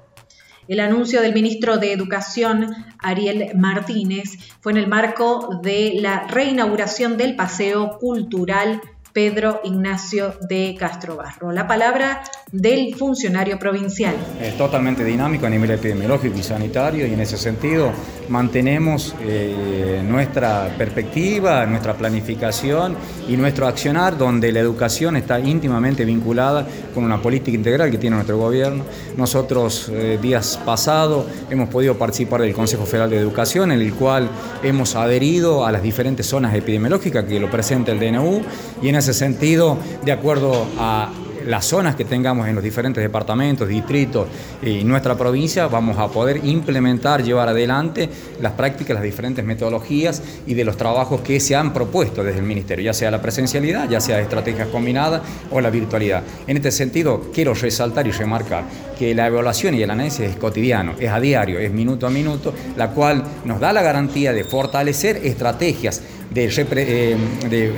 [0.70, 7.16] El anuncio del ministro de Educación, Ariel Martínez, fue en el marco de la reinauguración
[7.16, 8.80] del Paseo Cultural
[9.12, 11.52] Pedro Ignacio de Castro Barro.
[11.52, 14.14] La palabra del funcionario provincial.
[14.40, 17.92] Es totalmente dinámico a nivel epidemiológico y sanitario y en ese sentido
[18.28, 22.96] mantenemos eh, nuestra perspectiva, nuestra planificación
[23.28, 28.16] y nuestro accionar donde la educación está íntimamente vinculada con una política integral que tiene
[28.16, 28.84] nuestro gobierno.
[29.16, 34.28] Nosotros eh, días pasados hemos podido participar del Consejo Federal de Educación en el cual
[34.62, 38.42] hemos adherido a las diferentes zonas epidemiológicas que lo presenta el DNU
[38.82, 41.10] y en ese sentido, de acuerdo a
[41.46, 44.28] las zonas que tengamos en los diferentes departamentos, distritos
[44.62, 48.08] y nuestra provincia, vamos a poder implementar, llevar adelante
[48.40, 52.44] las prácticas, las diferentes metodologías y de los trabajos que se han propuesto desde el
[52.44, 56.22] Ministerio, ya sea la presencialidad, ya sea estrategias combinadas o la virtualidad.
[56.46, 58.64] En este sentido, quiero resaltar y remarcar
[58.98, 62.52] que la evaluación y el análisis es cotidiano, es a diario, es minuto a minuto,
[62.76, 66.02] la cual nos da la garantía de fortalecer estrategias
[66.32, 67.16] eh,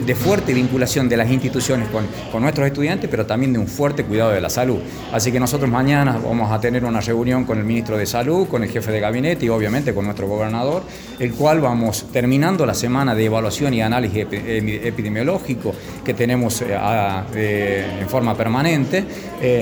[0.05, 4.31] de, fuerte vinculación de las instituciones con, nuestros estudiantes, pero también de un fuerte cuidado
[4.33, 4.79] de la salud.
[5.13, 8.63] Así que nosotros mañana vamos a tener una reunión con el ministro de Salud, con
[8.63, 10.83] el jefe de gabinete y obviamente con nuestro gobernador,
[11.19, 15.75] el cual vamos terminando la semana de evaluación y análisis epidemiológico
[16.05, 19.05] que tenemos eh, en forma permanente.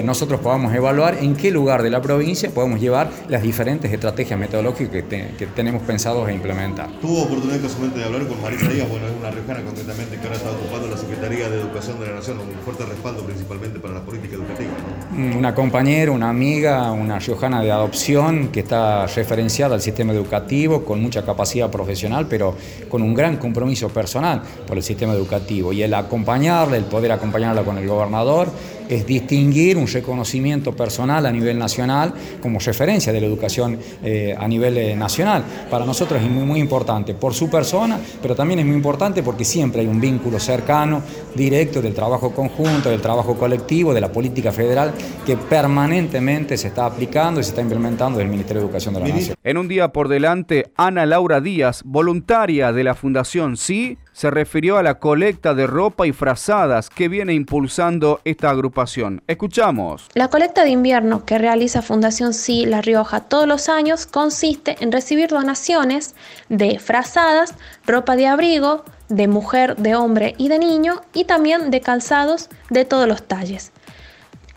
[0.05, 5.05] nosotros podamos evaluar en qué lugar de la provincia podemos llevar las diferentes estrategias metodológicas
[5.09, 6.88] que, tenemos pensados a implementar.
[7.01, 10.88] Tuvo oportunidad de hablar con Marisa Bueno, es una riojana concretamente que ahora está ocupando
[10.88, 14.70] la Secretaría de Educación de la Nación, un fuerte respaldo principalmente para la política educativa.
[15.10, 20.84] Mm, una compañera, una amiga, una riojana de adopción que está referenciada al sistema educativo
[20.84, 22.56] con mucha capacidad profesional, pero
[22.88, 25.72] con un gran compromiso personal por el sistema educativo.
[25.72, 28.48] Y el acompañarla, el poder acompañarla con el gobernador,
[28.91, 32.12] es distinguir un reconocimiento personal a nivel nacional
[32.43, 35.45] como referencia de la educación eh, a nivel eh, nacional.
[35.70, 39.45] Para nosotros es muy, muy importante por su persona, pero también es muy importante porque
[39.45, 41.03] siempre hay un vínculo cercano,
[41.34, 44.93] directo del trabajo conjunto, del trabajo colectivo, de la política federal
[45.24, 49.09] que permanentemente se está aplicando y se está implementando del Ministerio de Educación de la
[49.09, 49.36] Nación.
[49.45, 54.76] En un día por delante, Ana Laura Díaz, voluntaria de la Fundación Sí, se refirió
[54.76, 59.22] a la colecta de ropa y frazadas que viene impulsando esta agrupación.
[59.26, 60.08] Escuchamos.
[60.12, 64.92] La colecta de invierno que realiza Fundación Sí La Rioja todos los años consiste en
[64.92, 66.14] recibir donaciones
[66.50, 67.54] de frazadas,
[67.86, 72.84] ropa de abrigo, de mujer, de hombre y de niño y también de calzados de
[72.84, 73.72] todos los talles.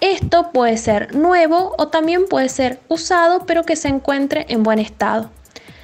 [0.02, 4.80] Esto puede ser nuevo o también puede ser usado pero que se encuentre en buen
[4.80, 5.30] estado.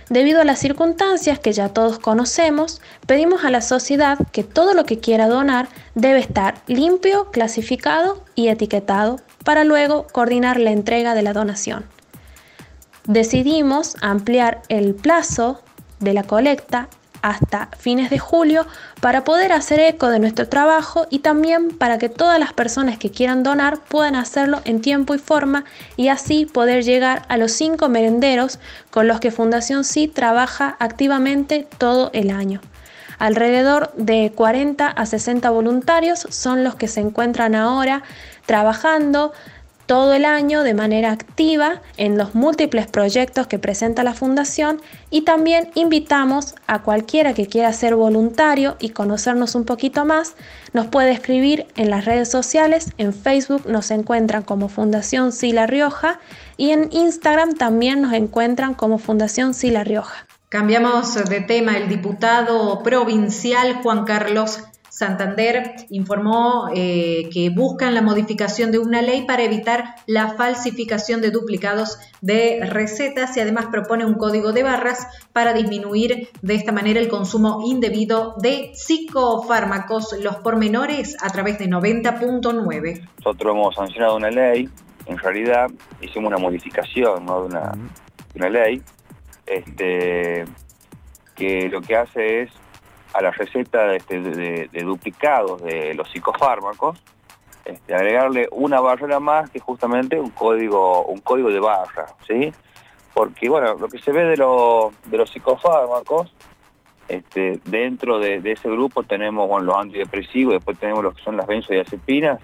[0.09, 4.83] Debido a las circunstancias que ya todos conocemos, pedimos a la sociedad que todo lo
[4.83, 11.21] que quiera donar debe estar limpio, clasificado y etiquetado para luego coordinar la entrega de
[11.21, 11.85] la donación.
[13.05, 15.61] Decidimos ampliar el plazo
[15.99, 16.89] de la colecta
[17.21, 18.65] hasta fines de julio
[19.01, 23.11] para poder hacer eco de nuestro trabajo y también para que todas las personas que
[23.11, 25.65] quieran donar puedan hacerlo en tiempo y forma
[25.97, 28.59] y así poder llegar a los cinco merenderos
[28.91, 32.61] con los que Fundación Sí trabaja activamente todo el año.
[33.19, 38.01] Alrededor de 40 a 60 voluntarios son los que se encuentran ahora
[38.45, 39.33] trabajando
[39.89, 44.79] todo el año de manera activa en los múltiples proyectos que presenta la Fundación
[45.09, 50.35] y también invitamos a cualquiera que quiera ser voluntario y conocernos un poquito más,
[50.73, 56.19] nos puede escribir en las redes sociales, en Facebook nos encuentran como Fundación Sila Rioja
[56.55, 60.27] y en Instagram también nos encuentran como Fundación Sila Rioja.
[60.49, 64.59] Cambiamos de tema, el diputado provincial Juan Carlos
[64.89, 71.31] Santander informó eh, que buscan la modificación de una ley para evitar la falsificación de
[71.31, 76.99] duplicados de recetas y además propone un código de barras para disminuir de esta manera
[76.99, 83.07] el consumo indebido de psicofármacos, los pormenores a través de 90.9.
[83.17, 84.69] Nosotros hemos sancionado una ley,
[85.05, 85.69] en realidad
[86.01, 87.71] hicimos una modificación de, una,
[88.33, 88.81] de una ley
[89.45, 90.45] este,
[91.35, 92.51] que lo que hace es
[93.13, 97.01] a la receta este, de, duplicados de los psicofármacos,
[97.65, 102.51] este, agregarle una barrera más que justamente un código, un código de barra, ¿sí?
[103.13, 106.33] Porque bueno, lo que se ve de, de los psicofármacos,
[107.09, 112.39] este, dentro de, ese grupo tenemos los antidepresivos, después tenemos lo que son las benzodiazepinas,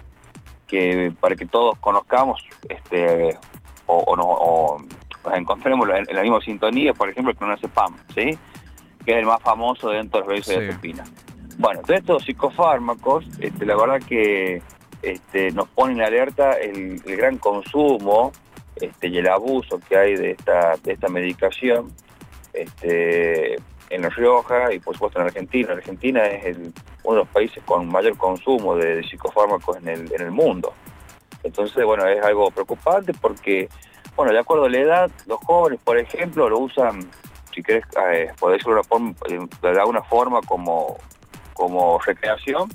[0.66, 3.38] que para que todos conozcamos este,
[3.86, 4.16] o,
[5.24, 8.36] nos encontremos en, la misma sintonía, por ejemplo, con una CEPAM, ¿sí?
[9.06, 10.92] Que es el más famoso dentro de los de sí.
[11.58, 14.60] Bueno, de estos psicofármacos, este, la verdad que
[15.00, 18.32] este, nos pone en alerta el, gran consumo
[18.74, 21.92] este, y el abuso que hay de esta, de esta medicación
[22.52, 23.54] este,
[23.88, 25.72] en La Rioja y por supuesto en Argentina.
[25.72, 26.56] Argentina es
[27.04, 30.74] uno de los países con mayor consumo de, psicofármacos en el, en el mundo.
[31.44, 33.68] Entonces, bueno, es algo preocupante porque,
[34.16, 37.08] bueno, de acuerdo a la edad, los jóvenes, por ejemplo, lo usan
[37.56, 38.82] si querés, eh, decirlo
[39.62, 40.98] de alguna forma como,
[41.54, 42.68] como recreación,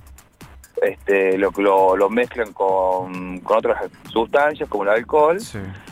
[0.82, 5.38] este, lo, lo, lo mezclan con, con, otras sustancias como el alcohol,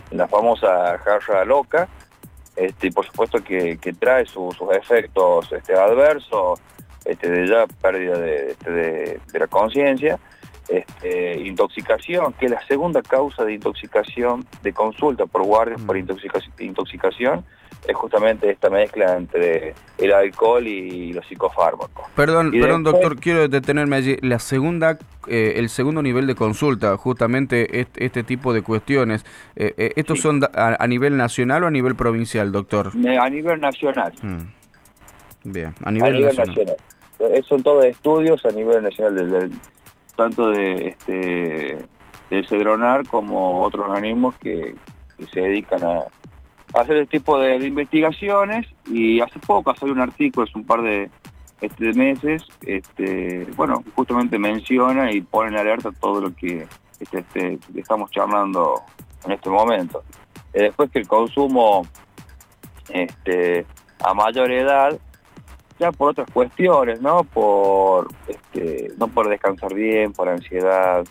[0.10, 1.88] la famosa jarra loca,
[2.56, 6.60] este, y por supuesto que, trae sus efectos este, adversos,
[7.06, 10.20] este, de ya pérdida de, este, de, la conciencia,
[10.70, 16.00] este, intoxicación, que es la segunda causa de intoxicación de consulta por guardias por mm.
[16.00, 17.46] intoxicación, intoxicación
[17.88, 22.10] es justamente esta mezcla entre el alcohol y los psicofármacos.
[22.16, 24.18] Perdón, perdón doctor, quiero detenerme allí.
[24.22, 24.98] La segunda,
[25.28, 30.42] eh, el segundo nivel de consulta, justamente este, tipo de cuestiones, eh, eh, ¿estos son
[30.54, 32.92] a, nivel nacional o a nivel provincial, doctor?
[33.20, 34.14] A nivel nacional.
[34.22, 35.52] Mm.
[35.52, 36.76] Bien, a nivel, nacional.
[37.20, 39.52] eh, son todos estudios a nivel nacional, del,
[40.20, 41.78] tanto de este
[42.30, 44.76] del Cedronar como otros organismos que,
[45.32, 46.04] se dedican a,
[46.80, 51.10] hacer este tipo de, investigaciones y hace poco salió un artículo, hace un par de,
[51.62, 56.68] este, meses, este, bueno, justamente menciona y pone en alerta todo lo que
[57.00, 58.82] este, este, estamos charlando
[59.26, 60.04] en este momento.
[60.54, 61.88] Eh, después que el consumo
[64.04, 65.00] a mayor edad,
[65.80, 67.24] ya por otras cuestiones, ¿no?
[67.24, 71.06] Por, este, no por descansar bien, por ansiedad,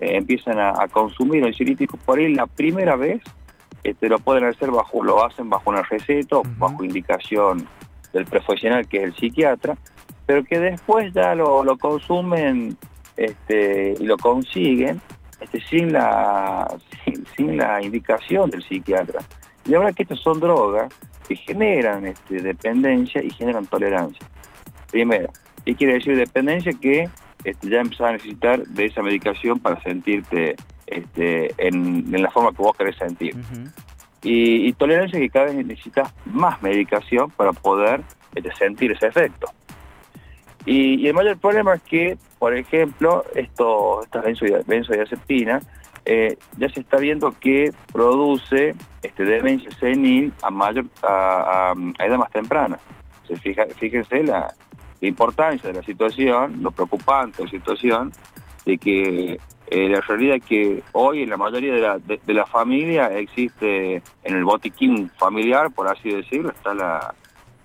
[0.00, 3.22] eh, empiezan a, consumir ansiolíticos por ahí la primera vez,
[3.82, 7.66] este, lo pueden hacer bajo, lo hacen bajo una receta, bajo indicación
[8.12, 9.76] del profesional que es el psiquiatra,
[10.26, 12.76] pero que después ya lo, lo consumen
[13.16, 15.00] este, y lo consiguen
[15.40, 16.72] este, sin, la,
[17.36, 19.20] sin, la indicación del psiquiatra.
[19.64, 20.92] Y verdad que estas son drogas
[21.34, 24.26] que generan este, dependencia y generan tolerancia.
[24.90, 25.30] Primero,
[25.64, 26.72] ¿qué quiere decir dependencia?
[26.72, 27.08] Que
[27.44, 30.56] este, ya empezás a necesitar de esa medicación para sentirte
[30.86, 33.34] este, en, la forma que vos querés sentir.
[34.22, 38.02] y, y, tolerancia que cada vez necesitas más medicación para poder
[38.34, 39.48] este, sentir ese efecto.
[40.66, 44.22] Y, el mayor problema es que, por ejemplo, esto, esta
[44.66, 45.60] benzodiazepina
[46.04, 52.30] eh, ya se está viendo que produce este, demencia senil a mayor a, edad más
[52.30, 52.78] temprana.
[53.26, 54.52] Se fija, fíjense la,
[55.00, 58.12] importancia de la situación, lo preocupante de la situación,
[58.64, 62.46] de que eh, la realidad es que hoy en la mayoría de la, de, la
[62.46, 67.14] familia existe, en el botiquín familiar, por así decirlo, está la,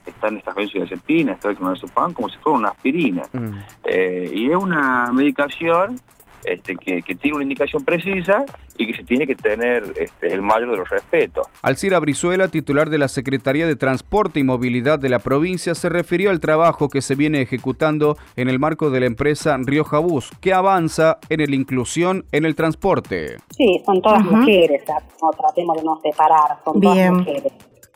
[0.06, 3.24] están estas benzodiazepinas, está el clonazepam, como si fuera una aspirina.
[3.32, 3.60] Mm.
[3.84, 6.00] Eh, y es una medicación
[6.44, 8.46] este, que, tiene una indicación precisa
[8.78, 11.48] y que se tiene que tener este, el mayor de los respetos.
[11.62, 16.30] Alcira Brizuela, titular de la Secretaría de Transporte y Movilidad de la provincia, se refirió
[16.30, 20.54] al trabajo que se viene ejecutando en el marco de la empresa Rioja Bus, que
[20.54, 23.38] avanza en la inclusión en el transporte.
[23.50, 24.84] Sí, son todas mujeres,
[25.22, 27.54] no tratemos de no separar, son todas mujeres.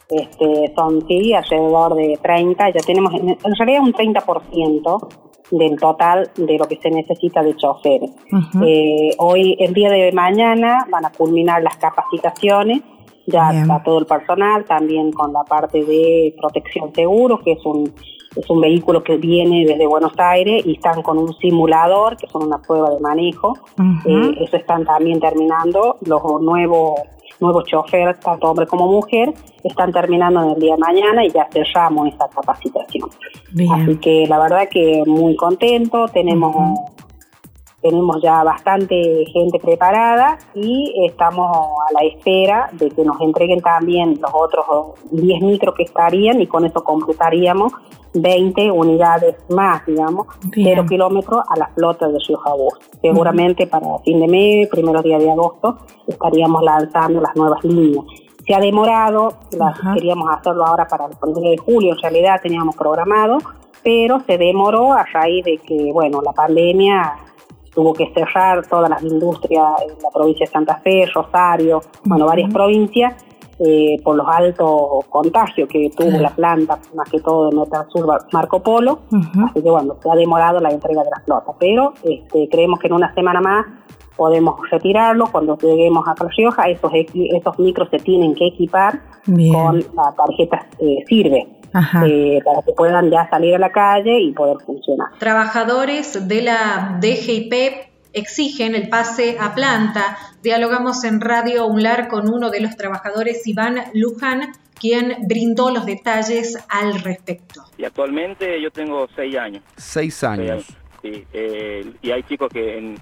[0.09, 5.07] Este, son sí, alrededor de 30, ya tenemos en, realidad un 30%
[5.51, 8.11] del total de lo que se necesita de choferes.
[8.65, 12.81] Eh, hoy, el día de mañana, van a culminar las capacitaciones,
[13.27, 17.93] ya está todo el personal, también con la parte de protección seguro, que es un,
[18.35, 22.45] es un vehículo que viene desde Buenos Aires y están con un simulador, que son
[22.45, 23.57] una prueba de manejo.
[24.05, 25.97] Eh, eso están también terminando.
[26.05, 26.99] Los nuevos
[27.41, 31.47] nuevos choferes, tanto hombre como mujer, están terminando en el día de mañana y ya
[31.51, 33.09] cerramos esa capacitación.
[33.73, 36.55] Así que la verdad que muy contento, tenemos
[37.81, 41.49] tenemos ya bastante gente preparada y estamos
[41.89, 44.65] a la espera de que nos entreguen también los otros
[45.11, 47.73] 10 micros que estarían y con eso completaríamos
[48.13, 52.73] 20 unidades más, digamos, 0 kilómetros a la flota de Rioja Bus.
[53.01, 55.77] Seguramente para fin de mes, primeros días de agosto,
[56.07, 58.05] estaríamos lanzando las nuevas líneas.
[58.45, 62.75] Se ha demorado, las, queríamos hacerlo ahora para el 1 de julio, en realidad teníamos
[62.75, 63.37] programado,
[63.83, 67.15] pero se demoró a raíz de que, bueno, la pandemia
[67.73, 72.51] tuvo que cerrar todas las industrias en la provincia de Santa Fe, Rosario, bueno, varias
[72.51, 73.13] provincias,
[73.63, 78.63] eh, por los altos contagios que tuvo la planta, más que todo de Sur Marco
[78.63, 79.01] Polo.
[79.45, 82.87] Así que bueno, se ha demorado la entrega de la flota, pero este, creemos que
[82.87, 83.67] en una semana más
[84.17, 85.27] podemos retirarlo.
[85.31, 90.67] Cuando lleguemos a La Rioja, esos, esos micros se tienen que equipar con la tarjeta
[90.79, 91.60] eh, Sirve.
[91.73, 95.07] Eh, para que puedan ya salir a la calle y poder funcionar.
[95.19, 97.53] Trabajadores de la DGIP
[98.13, 100.17] exigen el pase a planta.
[100.43, 106.57] Dialogamos en Radio UNLAR con uno de los trabajadores, Iván Luján, quien brindó los detalles
[106.67, 107.63] al respecto.
[107.77, 109.63] Y actualmente yo tengo seis años.
[109.77, 110.65] Seis años.
[111.01, 112.95] Sí, eh, y hay chicos que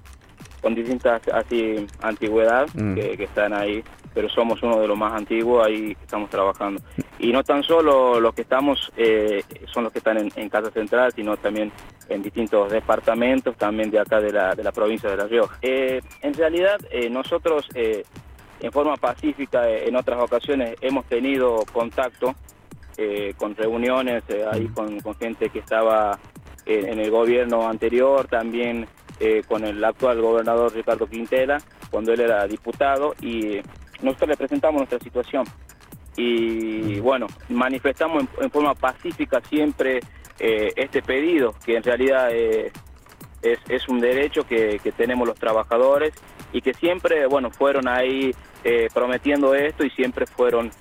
[0.61, 2.95] con distintas así antigüedad mm.
[2.95, 3.83] que, están ahí
[4.13, 6.81] pero somos uno de los más antiguos ahí estamos trabajando.
[7.19, 11.11] Y no tan solo los que estamos eh, son los que están en, Casa Central,
[11.15, 11.71] sino también
[12.07, 15.57] en distintos departamentos, también de acá de la, de la provincia de La Rioja.
[15.61, 22.35] Eh, en realidad, eh, nosotros en forma pacífica en otras ocasiones hemos tenido contacto
[23.37, 26.19] con reuniones ahí con, gente que estaba
[26.65, 28.85] en, el gobierno anterior, también
[29.47, 33.61] con el actual gobernador Ricardo Quintela, cuando él era diputado, y
[34.01, 35.45] nosotros le presentamos nuestra situación
[36.15, 40.01] y bueno, manifestamos en, forma pacífica siempre
[40.37, 42.71] eh, este pedido, que en realidad eh,
[43.41, 46.13] es, un derecho que, tenemos los trabajadores
[46.51, 48.35] y que siempre, bueno, fueron ahí
[48.65, 50.71] eh, prometiendo esto y siempre fueron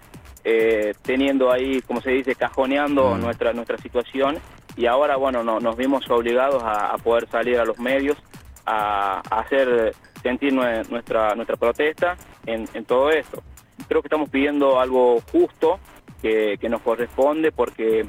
[1.03, 3.21] teniendo ahí, como se dice, cajoneando mm.
[3.21, 4.39] nuestra, nuestra situación
[4.79, 8.17] y ahora, bueno, no, nos vimos obligados a, poder salir a los medios
[8.65, 12.17] a, hacer sentir nuestra, nuestra protesta
[12.47, 13.43] en, todo esto.
[13.89, 15.79] Creo que estamos pidiendo algo justo
[16.21, 18.07] que, nos corresponde porque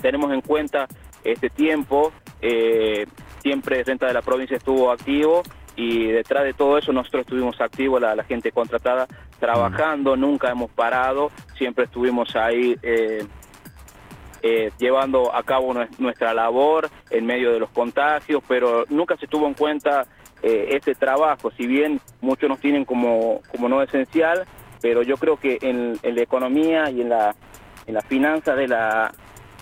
[0.00, 0.86] tenemos en cuenta
[1.24, 3.06] este tiempo, eh,
[3.42, 5.42] siempre Renta de la Provincia estuvo activo
[5.74, 9.06] y detrás de todo eso nosotros estuvimos activos, la, gente contratada,
[9.38, 13.26] trabajando, nunca hemos parado, siempre estuvimos ahí eh,
[14.42, 19.46] eh, llevando a cabo nuestra labor en medio de los contagios, pero nunca se tuvo
[19.46, 20.06] en cuenta
[20.42, 24.46] eh, ese trabajo, si bien muchos nos tienen como, como no esencial,
[24.80, 27.34] pero yo creo que en, la economía y en la,
[27.86, 29.12] en la finanza de la,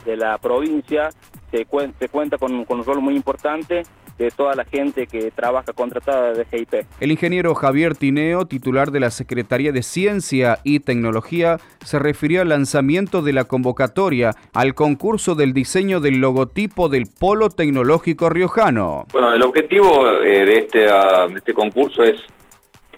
[0.04, 1.10] de la provincia
[1.50, 3.84] se, cuenta con un rol muy importante
[4.18, 6.86] de toda la gente que trabaja contratada de GIP.
[7.00, 12.48] El ingeniero Javier Tineo, titular de la Secretaría de Ciencia y Tecnología, se refirió al
[12.50, 19.06] lanzamiento de la convocatoria al concurso del diseño del logotipo del Polo Tecnológico Riojano.
[19.12, 22.20] Bueno, el objetivo eh, de, este, ah, de este concurso es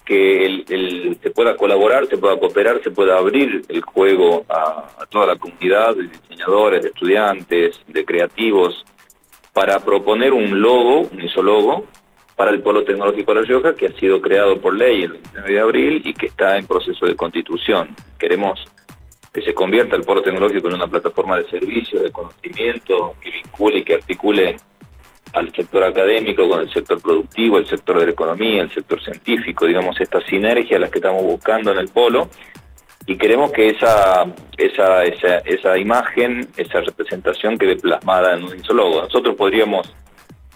[0.05, 5.07] que el, se pueda colaborar, se pueda cooperar, se pueda abrir el juego a, a
[5.07, 8.85] toda la comunidad de diseñadores, de estudiantes, de creativos,
[9.57, 11.87] para proponer un logo, un isologo,
[12.37, 15.51] para el Polo Tecnológico de La Rioja, que ha sido creado por ley el 29
[15.51, 17.97] de abril y que está en proceso de constitución.
[18.19, 18.63] Queremos
[19.33, 23.79] que se convierta el Polo Tecnológico en una plataforma de servicios, de conocimiento, que vincule
[23.79, 24.57] y que articule
[25.33, 29.65] al sector académico con el sector productivo, el sector de la economía, el sector científico,
[29.65, 32.29] digamos, esta sinergia la que estamos buscando en el Polo,
[33.07, 34.27] y queremos que esa,
[34.59, 39.03] esa, esa, esa imagen, esa representación quede plasmada en un isólogo.
[39.03, 39.95] Nosotros podríamos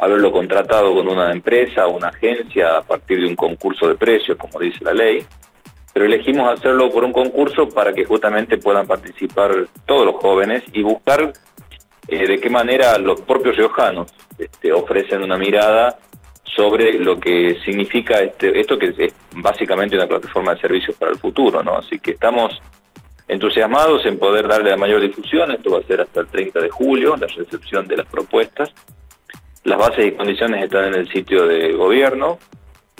[0.00, 4.58] haberlo contratado con una empresa una agencia a partir de un concurso de precios, como
[4.58, 5.24] dice la ley,
[5.92, 10.82] pero elegimos hacerlo por un concurso para que justamente puedan participar todos los jóvenes y
[10.82, 11.32] buscar
[12.08, 15.98] eh, de qué manera los propios riojanos este, ofrecen una mirada
[16.54, 21.18] sobre lo que significa este, esto que es básicamente una plataforma de servicios para el
[21.18, 21.76] futuro, ¿no?
[21.76, 22.60] Así que estamos
[23.28, 26.68] entusiasmados en poder darle la mayor difusión, esto va a ser hasta el 30 de
[26.68, 28.72] julio, la recepción de las propuestas.
[29.62, 32.38] Las bases y condiciones están en el sitio de gobierno,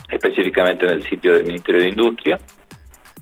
[0.08, 2.38] específicamente en el sitio del Ministerio de Industria,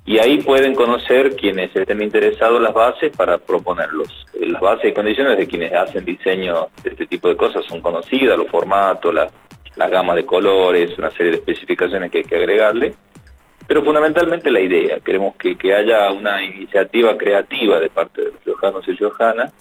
[0.04, 4.26] y ahí pueden conocer quienes estén interesados las bases para proponerlos.
[4.40, 8.38] Las bases y condiciones de quienes hacen diseño de este tipo de cosas son conocidas,
[8.38, 9.30] los formatos, las
[9.78, 12.94] la gama de colores, una serie de especificaciones que hay que agregarle,
[13.66, 18.88] pero fundamentalmente la idea, queremos que, haya una iniciativa creativa de parte de los riojanos
[18.88, 19.52] y riojanas,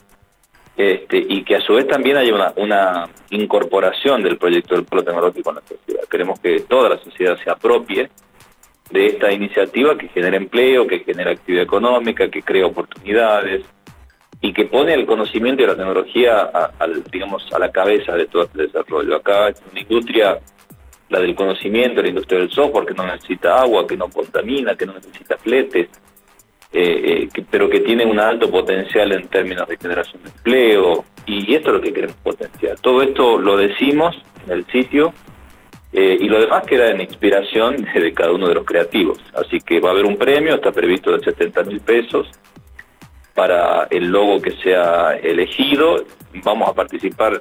[0.76, 5.04] este, y que a su vez también haya una, una incorporación del proyecto del polo
[5.04, 6.04] tecnológico en la sociedad.
[6.10, 8.10] Queremos que toda la sociedad se apropie
[8.90, 13.66] de esta iniciativa que genera empleo, que genera actividad económica, que crea oportunidades,
[14.42, 18.44] y que pone el conocimiento y la tecnología a, digamos, a la cabeza de todo
[18.44, 19.16] este desarrollo.
[19.16, 20.40] Acá es una industria,
[21.10, 24.86] la del conocimiento, la industria del software, que no necesita agua, que no contamina, que
[24.86, 25.90] no necesita fletes,
[26.72, 31.56] eh, eh, pero que tiene un alto potencial en términos de generación de empleo, y
[31.56, 32.80] esto es lo que queremos potenciar.
[32.80, 34.16] Todo esto lo decimos
[34.46, 35.14] en el sitio,
[35.94, 39.18] eh, y lo demás queda en inspiración de cada uno de los creativos.
[39.34, 42.28] Así que va a haber un premio, está previsto de 70 mil pesos,
[43.38, 46.04] para el logo que sea elegido.
[46.44, 47.40] Vamos a participar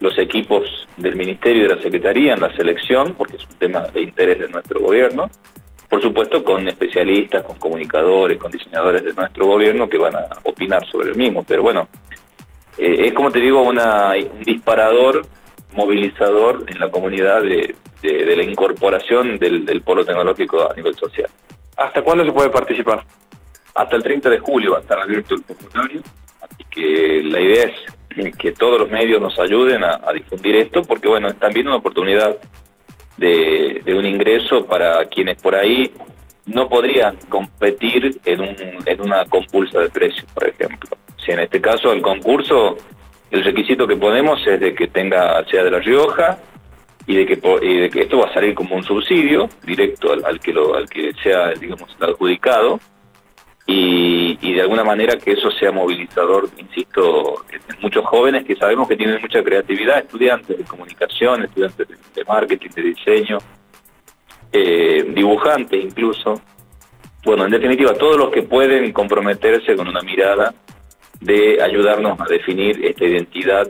[0.00, 0.62] los equipos
[0.96, 4.38] del Ministerio y de la Secretaría en la selección, porque es un tema de interés
[4.38, 5.28] de nuestro gobierno.
[5.90, 10.82] Por supuesto, con especialistas, con comunicadores, con diseñadores de nuestro gobierno que van a opinar
[10.90, 11.44] sobre el mismo.
[11.46, 11.88] Pero bueno,
[12.78, 13.78] eh, es como te digo, un
[14.46, 15.26] disparador,
[15.74, 21.28] movilizador en la comunidad de, la incorporación del polo tecnológico a nivel social.
[21.76, 23.04] ¿Hasta cuándo se puede participar?
[23.74, 26.02] Hasta el 30 de julio va a estar abierto el formulario,
[26.40, 31.08] así que la idea es que todos los medios nos ayuden a, difundir esto, porque
[31.08, 32.36] bueno, es también una oportunidad
[33.16, 35.92] de, un ingreso para quienes por ahí
[36.46, 38.56] no podrían competir en, un,
[38.86, 40.90] en una compulsa de precios, por ejemplo.
[41.24, 42.76] Si en este caso el concurso,
[43.30, 46.38] el requisito que ponemos es de que tenga, sea de La Rioja,
[47.06, 47.26] y de
[47.90, 51.52] que, esto va a salir como un subsidio directo al, que sea
[52.00, 52.80] adjudicado
[53.66, 58.96] y, de alguna manera que eso sea movilizador, insisto, en muchos jóvenes que sabemos que
[58.96, 63.38] tienen mucha creatividad, estudiantes de comunicación, estudiantes de marketing, de diseño,
[64.52, 66.40] eh, dibujantes incluso.
[67.24, 70.54] Bueno, en definitiva, todos los que pueden comprometerse con una mirada
[71.20, 73.66] de ayudarnos a definir esta identidad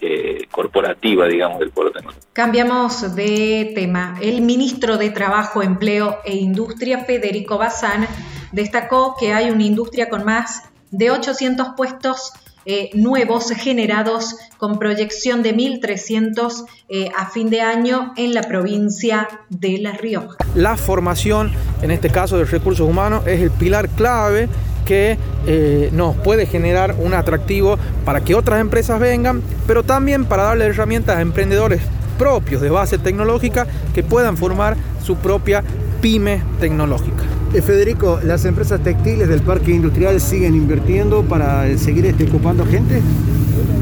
[0.00, 2.26] eh, corporativa, digamos, del pueblo tecnológico.
[2.32, 4.16] Cambiamos de tema.
[4.20, 8.06] El ministro de Trabajo, Empleo e Industria, Federico Bazán,
[8.52, 12.32] destacó que hay una industria con más de 800 puestos
[12.70, 19.26] eh, nuevos generados con proyección de 1.300 eh, a fin de año en la provincia
[19.48, 20.36] de La Rioja.
[20.54, 24.50] La formación, en este caso de recursos humanos, es el pilar clave
[24.84, 30.42] que eh, nos puede generar un atractivo para que otras empresas vengan, pero también para
[30.42, 31.80] darle herramientas a emprendedores
[32.18, 35.64] propios de base tecnológica que puedan formar su propia
[36.00, 37.24] pyme tecnológica.
[37.54, 43.00] Eh, Federico, ¿las empresas textiles del parque industrial siguen invirtiendo para seguir este, ocupando gente?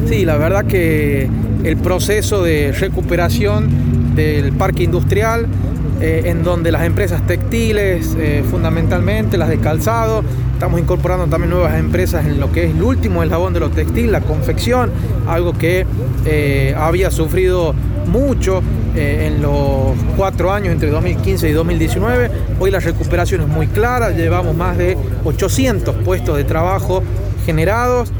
[0.08, 1.28] Sí, la verdad que
[1.64, 5.46] el proceso de recuperación del parque industrial,
[6.00, 11.76] eh, en donde las empresas textiles, eh, fundamentalmente las de calzado, estamos incorporando también nuevas
[11.76, 14.90] empresas en lo que es el último eslabón de lo textil, la confección,
[15.26, 15.84] algo que
[16.78, 17.74] había sufrido
[18.06, 18.62] mucho
[18.94, 22.30] eh, en los cuatro años entre 2015 y 2019.
[22.58, 27.02] Hoy la recuperación es muy clara, llevamos más de 800 puestos de trabajo
[27.44, 28.12] generados.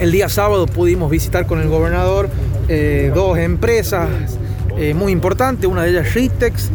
[0.00, 2.28] El día sábado pudimos visitar con el gobernador
[2.68, 4.08] eh, dos empresas
[4.78, 6.70] eh, muy importantes, una de ellas Ritex,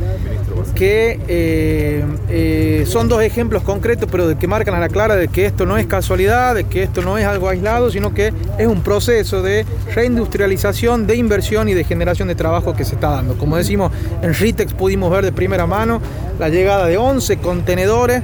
[0.75, 5.45] que eh, eh, son dos ejemplos concretos, pero que marcan a la clara de que
[5.45, 8.81] esto no es casualidad, de que esto no es algo aislado, sino que es un
[8.81, 13.37] proceso de reindustrialización, de inversión y de generación de trabajo que se está dando.
[13.37, 13.91] Como decimos,
[14.21, 16.01] en Ritex pudimos ver de primera mano
[16.39, 18.21] la llegada de 11 contenedores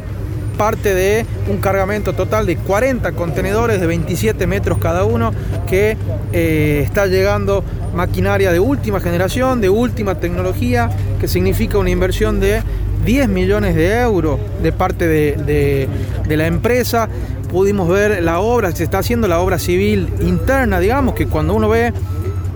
[0.59, 5.31] parte de un cargamento total de 40 contenedores de 27 metros cada uno
[5.69, 5.95] que
[6.33, 7.63] eh, está llegando
[7.95, 12.61] maquinaria de última generación, de última tecnología, que significa una inversión de
[13.05, 15.87] 10 millones de euros de parte de,
[16.27, 17.07] de la empresa.
[17.49, 21.69] Pudimos ver la obra, se está haciendo la obra civil interna, digamos, que cuando uno
[21.69, 21.93] ve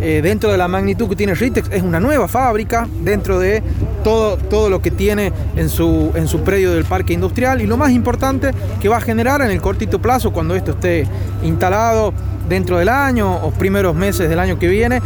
[0.05, 3.63] eh, dentro de la magnitud que tiene Ritex, es una nueva fábrica dentro de
[4.03, 7.77] todo, todo lo que tiene en su, en su predio del parque industrial y lo
[7.77, 8.51] más importante
[8.81, 11.07] que va a generar en el cortito plazo cuando esto esté
[11.41, 12.13] instalado
[12.49, 15.01] dentro del año o primeros meses del año que viene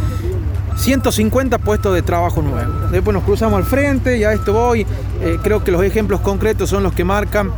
[0.78, 2.90] 150 puestos de trabajo nuevos.
[2.90, 4.84] Después nos cruzamos al frente y a esto voy.
[5.22, 7.52] Eh, creo que los ejemplos concretos son los que marcan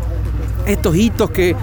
[0.66, 1.56] estos hitos que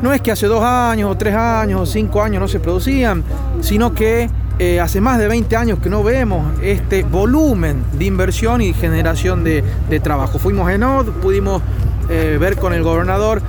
[0.00, 3.24] no es que hace dos años o tres años o cinco años no se producían,
[3.60, 8.60] sino que eh, hace más de 20 años que no vemos este volumen de inversión
[8.60, 9.62] y generación de,
[10.02, 10.38] trabajo.
[10.38, 11.62] Fuimos en OD, pudimos
[12.08, 13.40] eh, ver con el gobernador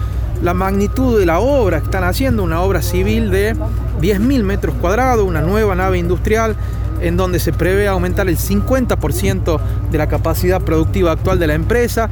[0.43, 5.25] la magnitud de la obra que están haciendo, una obra civil de 10.000 metros cuadrados,
[5.25, 6.55] una nueva nave industrial
[7.01, 9.59] en donde se prevé aumentar el 50%
[9.91, 12.09] de la capacidad productiva actual de la empresa.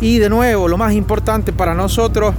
[0.00, 2.34] Y de nuevo, lo más importante para nosotros,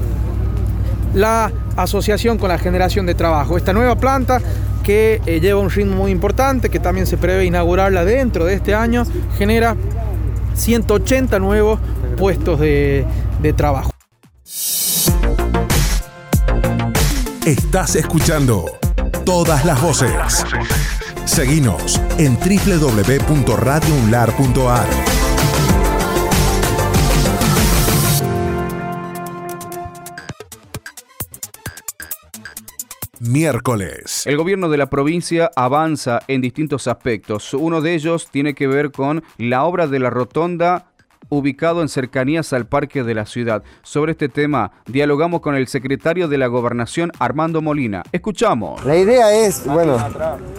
[1.14, 3.58] la asociación con la generación de trabajo.
[3.58, 4.42] Esta nueva planta
[4.84, 8.76] que eh, lleva un ritmo muy importante, que también se prevé inaugurarla dentro de este
[8.76, 9.04] año,
[9.38, 9.76] genera
[10.54, 11.80] 180 nuevos
[12.18, 13.06] puestos de,
[13.42, 13.92] de trabajo.
[17.46, 18.66] Estás escuchando
[19.26, 20.46] todas las voces.
[21.26, 25.25] Seguinos en www.radiounlar.ar.
[33.28, 34.24] Miércoles.
[34.26, 37.54] El gobierno de la provincia avanza en distintos aspectos.
[37.54, 40.86] Uno de ellos tiene que ver con la obra de la rotonda
[41.30, 43.64] ubicado en cercanías al parque de la ciudad.
[43.82, 48.04] Sobre este tema dialogamos con el secretario de la gobernación Armando Molina.
[48.12, 48.86] Escuchamos.
[48.86, 49.98] La idea es, bueno,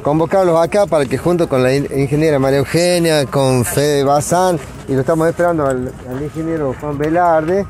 [0.02, 4.58] convocarlos acá para que junto con la ingeniera María Eugenia, con Fede Bazán,
[4.88, 7.64] y lo estamos esperando al, al ingeniero Juan Velarde,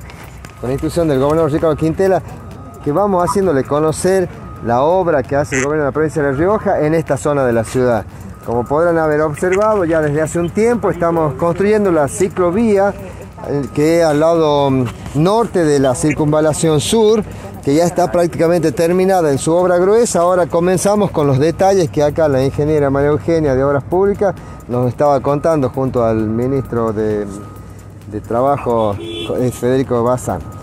[0.61, 2.23] con la instrucción del gobernador Ricardo Quintela,
[2.83, 4.29] que vamos haciéndole conocer
[4.67, 7.47] la obra que hace el gobierno de la provincia de La Rioja en esta zona
[7.47, 8.05] de la ciudad.
[8.45, 12.93] Como podrán haber observado, ya desde hace un tiempo estamos construyendo la ciclovía
[13.49, 17.23] eh, que al lado mm, norte de la circunvalación sur,
[17.65, 20.21] que ya está prácticamente terminada en su obra gruesa.
[20.21, 24.35] Ahora comenzamos con los detalles que acá la ingeniera María Eugenia de Obras Públicas
[24.67, 27.25] nos estaba contando junto al ministro de,
[28.11, 30.56] de Trabajo, eh, Federico Bazán.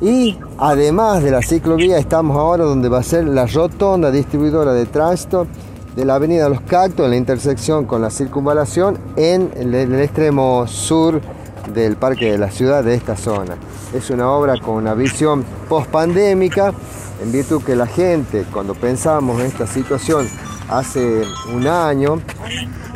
[0.00, 4.86] Y además de la ciclovía estamos ahora donde va a ser la rotonda distribuidora de
[4.86, 5.46] tránsito
[5.94, 11.20] de la avenida Los Cactos en la intersección con la circunvalación en el, extremo sur
[11.74, 13.56] del parque de la ciudad de esta zona.
[13.92, 16.72] Es una obra con una visión post-pandémica,
[17.22, 20.26] en virtud que la gente, cuando pensamos en esta situación
[20.70, 21.24] hace
[21.54, 22.22] un año,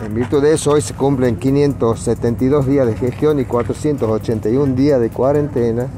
[0.07, 5.11] en virtud de eso hoy se cumplen 572 días de gestión y 481 días de
[5.11, 5.89] cuarentena,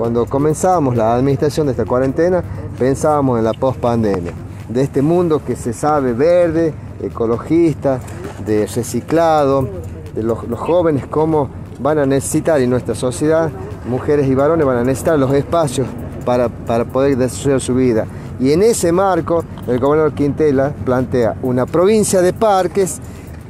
[0.00, 2.42] cuando comenzamos la administración de esta cuarentena,
[2.78, 4.32] pensábamos en la post-pandemia,
[4.66, 6.72] de este mundo que se sabe verde,
[7.02, 8.00] ecologista,
[8.46, 9.68] de reciclado,
[10.14, 13.50] de los, jóvenes cómo van a necesitar en nuestra sociedad,
[13.90, 15.86] mujeres y varones van a necesitar los espacios
[16.24, 18.06] para, para poder desarrollar su vida.
[18.40, 23.02] Y en ese marco, el gobernador Quintela plantea una provincia de parques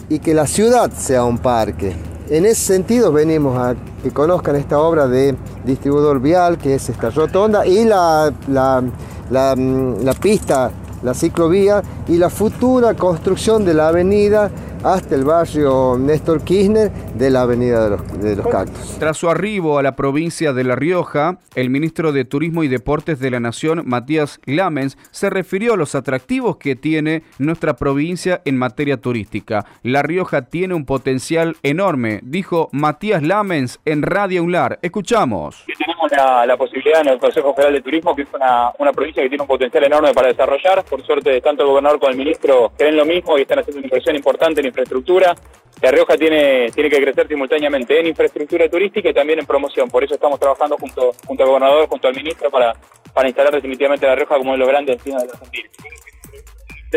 [0.09, 2.10] y que la ciudad sea un parque.
[2.31, 3.75] En ese sentido venimos a
[4.05, 8.85] que conozcan esta obra de distribuidor vial, que es esta rotonda, y la, la,
[9.31, 10.71] la, mm, pista,
[11.03, 14.49] la ciclovía, y la futura construcción de la avenida
[14.83, 18.99] hasta el barrio Néstor Kirchner de la Avenida de los, de los, Cactus.
[18.99, 23.21] Tras su arribo a la provincia de La Rioja, el ministro de Turismo y Deportes
[23.21, 28.57] de la Nación, Matías Lamens, se refirió a los atractivos que tiene nuestra provincia en
[28.57, 29.67] materia turística.
[29.83, 34.79] La Rioja tiene un potencial enorme, dijo Matías Lamens en Radio UNLAR.
[34.83, 35.65] Escuchamos.
[35.79, 39.23] Tenemos la, la, posibilidad en el Consejo Federal de Turismo, que es una, una provincia
[39.23, 40.85] que tiene un potencial enorme para desarrollar.
[40.85, 43.87] Por suerte, tanto el gobernador como el ministro creen lo mismo y están haciendo una
[43.87, 45.35] inversión importante en infraestructura.
[45.83, 49.89] La Rioja tiene, tiene que crecer simultáneamente en infraestructura turística y también en promoción.
[49.89, 52.75] Por eso estamos trabajando junto, junto al gobernador, junto al ministro, para,
[53.15, 55.69] para instalar definitivamente La Rioja como uno de los grandes destinos de la Argentina.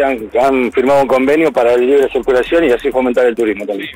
[0.03, 3.91] Han, han, firmado un convenio para la libre circulación y así fomentar el turismo también.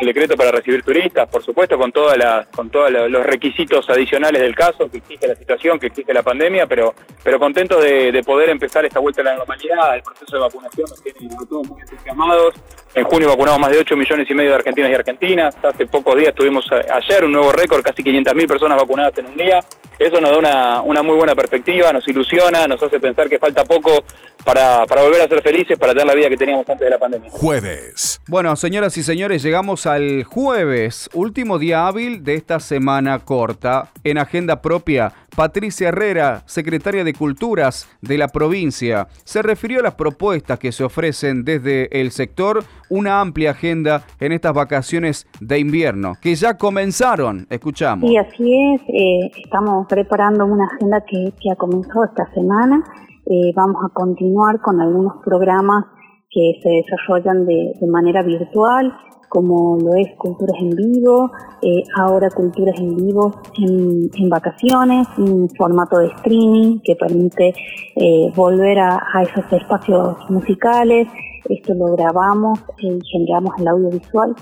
[0.00, 4.42] El decreto para recibir turistas, por supuesto, con toda la, con todos los requisitos adicionales
[4.42, 8.22] del caso que exige la situación, que exige la pandemia, pero, pero contento de, de
[8.22, 9.94] poder empezar esta vuelta a la normalidad.
[9.94, 12.54] El proceso de vacunación nos tiene todos muy entusiasmados.
[12.94, 15.56] En junio vacunamos más de 8 millones y medio de argentinos y argentinas.
[15.62, 19.60] Hace pocos días tuvimos ayer un nuevo récord, casi 500.000 personas vacunadas en un día.
[19.98, 23.64] Eso nos da una, una muy buena perspectiva, nos ilusiona, nos hace pensar que falta
[23.64, 24.04] poco
[24.44, 26.98] para, para, volver a ser felices, para tener la vida que teníamos antes de la
[26.98, 27.30] pandemia.
[27.30, 28.20] Jueves.
[28.28, 33.90] Bueno, señoras y señores, llegamos al jueves, último día hábil de esta semana corta.
[34.02, 39.96] En agenda propia, Patricia Herrera, secretaria de Culturas de la provincia, se refirió a las
[39.96, 46.14] propuestas que se ofrecen desde el sector, una amplia agenda en estas vacaciones de invierno,
[46.22, 47.46] que ya comenzaron.
[47.50, 48.08] Escuchamos.
[48.08, 48.80] Sí, así es.
[48.88, 52.82] Eh, estamos preparando una agenda que, que ha comenzado esta semana
[53.26, 55.86] eh, vamos a continuar con algunos programas
[56.34, 58.92] que se desarrollan de, manera virtual,
[59.28, 61.30] como lo es Culturas en Vivo,
[61.62, 67.54] eh, ahora Culturas en Vivo en, vacaciones, un formato de streaming que permite
[67.96, 71.06] eh, volver a, esos espacios musicales.
[71.48, 74.34] Esto lo grabamos y generamos el audiovisual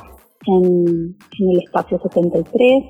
[0.47, 2.85] en, el espacio 73,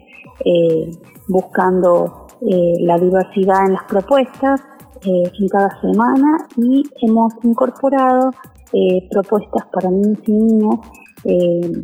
[0.45, 0.91] eh,
[1.29, 4.61] buscando la diversidad en las propuestas
[5.05, 8.31] eh, en cada semana y hemos incorporado
[8.73, 10.79] eh, propuestas para niños y niñas
[11.25, 11.83] eh,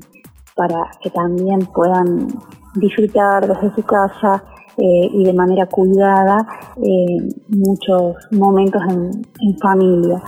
[0.57, 2.29] para que también puedan
[2.75, 4.43] disfrutar desde su casa
[4.81, 6.47] y de manera cuidada
[7.49, 9.11] muchos momentos en,
[9.41, 10.23] en, familia.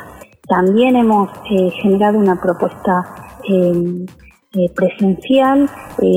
[0.48, 1.30] También hemos
[1.80, 3.06] generado una propuesta
[4.74, 5.70] presencial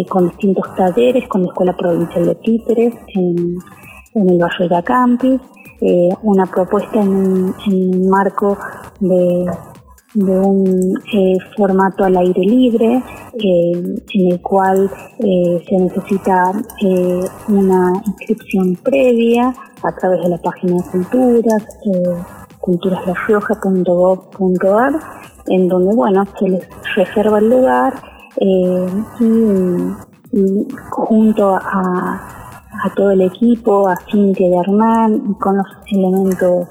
[0.09, 3.59] con distintos talleres con la Escuela Provincial de Títeres en,
[4.15, 5.41] en el barrio de Acampis,
[5.81, 8.57] eh, una propuesta en un, marco
[8.99, 9.45] de,
[10.16, 13.01] un eh, formato al aire libre,
[13.34, 16.51] eh, en el cual se necesita
[17.47, 19.51] una inscripción previa
[19.82, 21.66] a través de la página de culturas,
[22.59, 24.99] culturaslarrioja.gov.ar,
[25.47, 27.95] en donde bueno se les reserva el lugar
[28.39, 28.78] y
[30.89, 32.43] junto a
[32.95, 36.68] todo el equipo, a Cintia y Hernán, con los elementos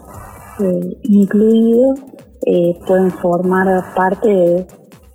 [0.61, 2.01] eh, incluidos,
[2.47, 4.67] eh, pueden formar parte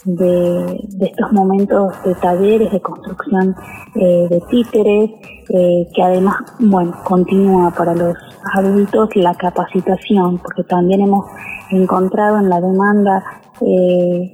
[0.05, 3.55] de, estos momentos de talleres de construcción
[3.95, 5.11] eh, de títeres,
[5.47, 8.15] que además, bueno, continúa para los
[8.53, 11.25] adultos la capacitación, porque también hemos
[11.71, 13.23] encontrado en la demanda
[13.61, 14.31] de,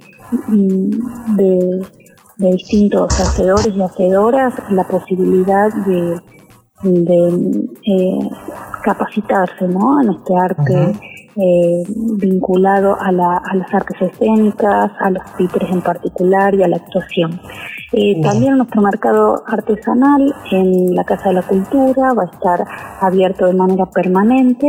[2.36, 6.20] distintos hacedores y hacedoras la posibilidad de
[6.84, 8.18] eh,
[8.82, 10.02] capacitarse ¿no?
[10.02, 11.82] en este arte eh,
[12.16, 16.76] vinculado a, la, a, las artes escénicas, a los títeres en particular y a la
[16.76, 17.40] actuación.
[17.92, 22.64] Eh, también nuestro mercado artesanal en la Casa de la Cultura va a estar
[23.00, 24.66] abierto de manera permanente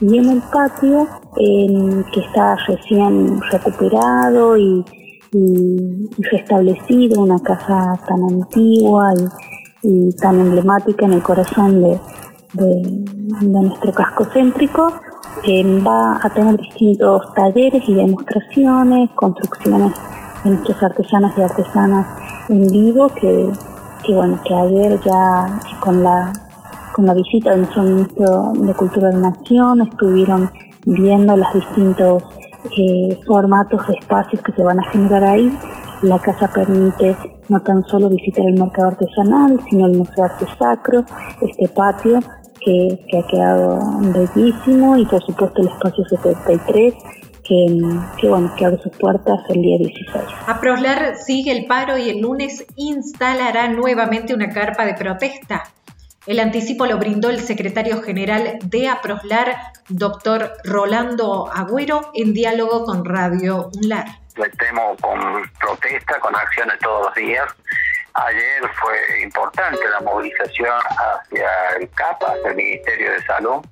[0.00, 1.06] y en el patio
[1.36, 4.84] que está recién recuperado y,
[5.32, 9.54] y, restablecido, una casa tan antigua y
[9.84, 12.00] y tan emblemática en el corazón de,
[13.42, 14.92] nuestro casco céntrico.
[15.86, 19.92] Va a tener distintos talleres y demostraciones, construcciones
[20.44, 22.06] de nuestros artesanas y artesanas
[22.48, 23.50] en vivo que,
[24.08, 26.32] bueno que ayer ya con la
[26.92, 30.48] con la visita de nuestro ministro de Cultura de Nación estuvieron
[30.86, 32.22] viendo los distintos
[32.78, 35.58] eh, formatos de espacios que se van a generar ahí.
[36.02, 37.16] La casa permite
[37.48, 41.04] no tan solo visitar el mercado artesanal, sino el Museo Arte Sacro,
[41.40, 42.20] este patio
[42.64, 46.94] que, que ha quedado bellísimo y por supuesto el espacio 73
[47.44, 47.66] que,
[48.20, 50.24] que, bueno, que abre sus puertas el día 16.
[50.46, 55.64] Aproslar sigue el paro y el lunes instalará nuevamente una carpa de protesta.
[56.26, 59.56] El anticipo lo brindó el secretario general de Aproslar,
[59.90, 64.06] doctor Rolando Agüero, en diálogo con Radio UNLAR.
[64.36, 65.20] Estemos con
[65.60, 67.44] protesta, con acciones todos los días.
[68.14, 73.64] Ayer fue importante la movilización hacia el CAPA, hacia el Ministerio de Salud,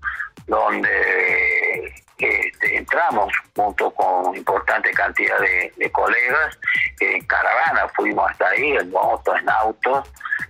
[0.48, 6.58] donde este, entramos junto con importante cantidad de, colegas.
[6.98, 10.02] En caravana, fuimos hasta ahí, en moto, en auto,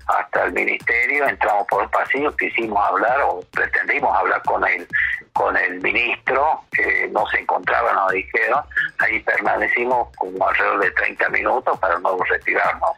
[0.07, 4.87] hasta el ministerio, entramos por el pasillo, quisimos hablar o pretendimos hablar con el,
[5.33, 8.63] con el ministro, que no se encontraba, nos dijeron,
[8.99, 12.91] ahí permanecimos como alrededor de 30 minutos para no retirarnos.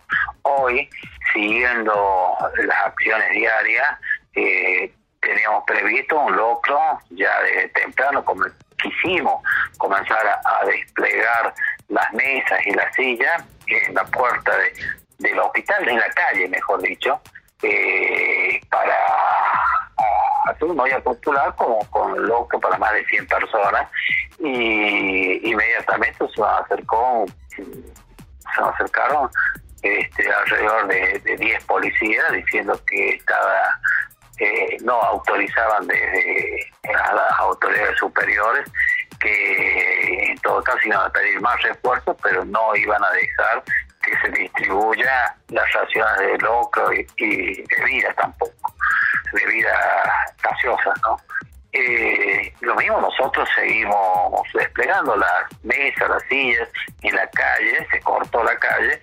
[0.42, 0.88] Hoy,
[1.32, 3.98] siguiendo las acciones diarias,
[4.34, 6.78] eh, teníamos previsto un locro
[7.10, 8.44] ya de temprano, como
[8.82, 9.42] quisimos
[9.78, 11.54] comenzar a, desplegar
[11.88, 14.52] las mesas y las sillas en la puerta
[15.18, 17.20] del hospital, en la calle, mejor dicho,
[17.62, 18.96] eh, para
[20.46, 23.88] hacer una olla popular con, con locro para más de 100 personas
[24.38, 27.62] y inmediatamente se acercó se
[28.60, 29.30] nos acercaron
[29.82, 33.80] este, alrededor de, de 10 policías diciendo que estaba
[34.38, 38.70] eh, no autorizaban desde las autoridades superiores
[39.20, 43.62] que en todo caso iban a pedir más refuerzos, pero no iban a dejar
[44.02, 48.74] que se distribuya las raciones de locro y, y bebidas tampoco,
[49.32, 49.78] bebidas
[50.42, 51.16] gaseosas, ¿no?
[51.72, 56.68] Eh, lo mismo nosotros seguimos desplegando las mesas, las sillas
[57.02, 59.00] en la calle, se cortó la calle,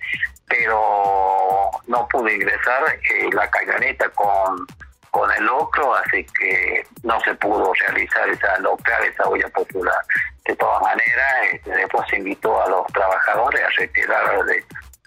[0.48, 4.66] pero no pudo ingresar eh, la camioneta con
[5.12, 10.02] con el locro, así que no se pudo realizar esa local, esa olla popular.
[10.46, 14.24] De todas maneras, este, después se invitó a los trabajadores a retirar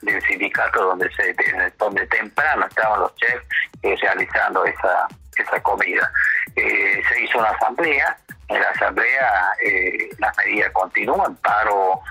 [0.02, 1.36] del sindicato donde se
[1.78, 3.46] donde temprano estaban los chefs
[3.82, 6.12] eh, realizando esa esa comida.
[6.56, 8.18] Eh, se hizo una asamblea,
[8.48, 12.02] en la asamblea eh, las medidas continúan, paro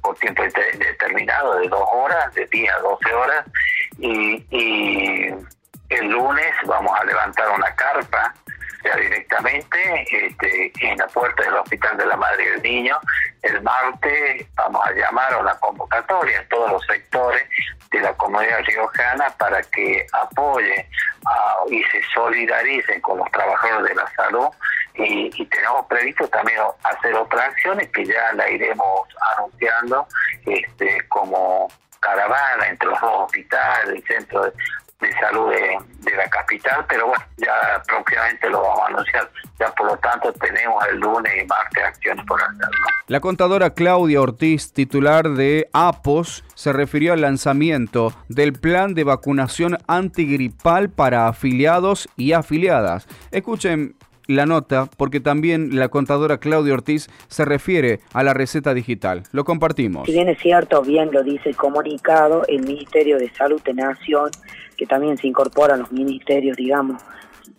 [0.00, 3.46] por tiempo determinado de dos horas, de 10 a 12 horas,
[3.98, 5.34] y
[5.88, 8.34] el lunes vamos a levantar una carpa
[8.96, 12.98] directamente este, en la puerta del Hospital de la Madre y el Niño.
[13.42, 17.42] El martes vamos a llamar a una convocatoria a todos los sectores
[17.90, 20.86] de la comunidad riojana para que apoyen
[21.70, 24.48] y se solidaricen con los trabajadores de la salud
[24.94, 30.06] y, tenemos previsto también hacer otras acciones que ya la iremos anunciando
[30.44, 31.68] este, como
[32.00, 34.52] caravana entre los dos hospitales, el centro de
[35.00, 39.30] de salud de, la capital, pero bueno, ya próximamente lo vamos a anunciar.
[39.60, 42.68] Ya por lo tanto tenemos el lunes y martes acciones por hacer.
[43.06, 49.78] La contadora Claudia Ortiz, titular de APOS, se refirió al lanzamiento del plan de vacunación
[49.86, 53.06] antigripal para afiliados y afiliadas.
[53.30, 53.97] Escuchen
[54.28, 59.24] la nota porque también la contadora Claudia Ortiz se refiere a la receta digital.
[59.32, 60.06] Lo compartimos.
[60.06, 64.30] Si bien es cierto, bien lo dice el comunicado, el Ministerio de Salud de Nación
[64.76, 67.02] que también se incorporan los ministerios, digamos,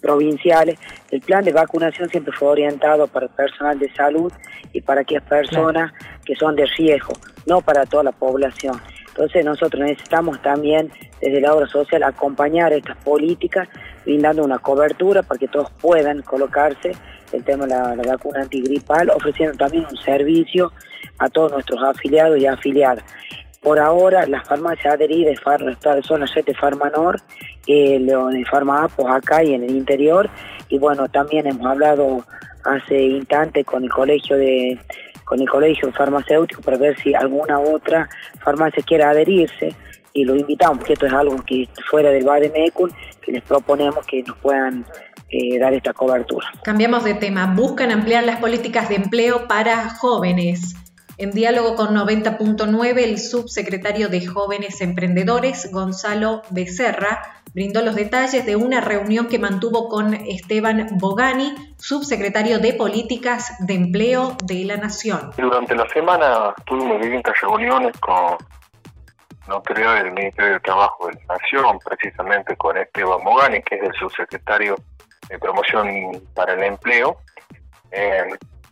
[0.01, 0.79] provinciales.
[1.11, 4.31] El plan de vacunación siempre fue orientado para el personal de salud
[4.71, 5.91] y para aquellas personas
[6.23, 7.13] que son de riesgo,
[7.45, 8.79] no para toda la población.
[9.09, 13.67] Entonces nosotros necesitamos también desde la obra social acompañar estas políticas,
[14.09, 16.93] brindando una cobertura para que todos puedan colocarse
[17.31, 20.71] el tema de la, vacuna antigripal, ofreciendo también un servicio
[21.19, 23.03] a todos nuestros afiliados y afiliadas.
[23.61, 25.37] Por ahora, las farmacias adheridas
[26.01, 27.21] son las de Farmanor,
[27.67, 28.45] eh, de
[29.13, 30.27] acá y en el interior.
[30.69, 32.25] Y bueno, también hemos hablado
[32.63, 34.79] hace instante con el colegio de
[35.23, 38.09] con el colegio farmacéutico para ver si alguna otra
[38.43, 39.75] farmacia quiere adherirse
[40.13, 42.89] y lo invitamos, porque esto es algo que fuera del Bademecum,
[43.21, 44.85] que les proponemos que nos puedan
[45.29, 46.47] eh, dar esta cobertura.
[46.63, 47.53] Cambiamos de tema.
[47.55, 50.75] Buscan ampliar las políticas de empleo para jóvenes.
[51.19, 58.55] En diálogo con 90.9, el subsecretario de Jóvenes Emprendedores, Gonzalo Becerra, brindó los detalles de
[58.55, 65.31] una reunión que mantuvo con Esteban Bogani, subsecretario de Políticas de Empleo de la Nación.
[65.37, 68.37] Durante la semana tuvimos distintas reuniones con
[69.49, 73.83] la autoridad del Ministerio de Trabajo de la Nación, precisamente con Esteban Bogani, que es
[73.83, 74.75] el subsecretario
[75.27, 75.87] de Promoción
[76.33, 77.17] para el Empleo.
[77.91, 78.27] Eh,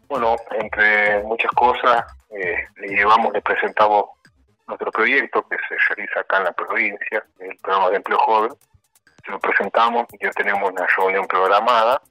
[0.08, 4.06] bueno, entre muchas cosas, eh, le llevamos, le presentamos
[4.68, 8.52] nuestro proyecto que se realiza acá en la provincia, el programa de empleo joven.
[9.26, 12.02] Se lo presentamos, ya tenemos una reunión programada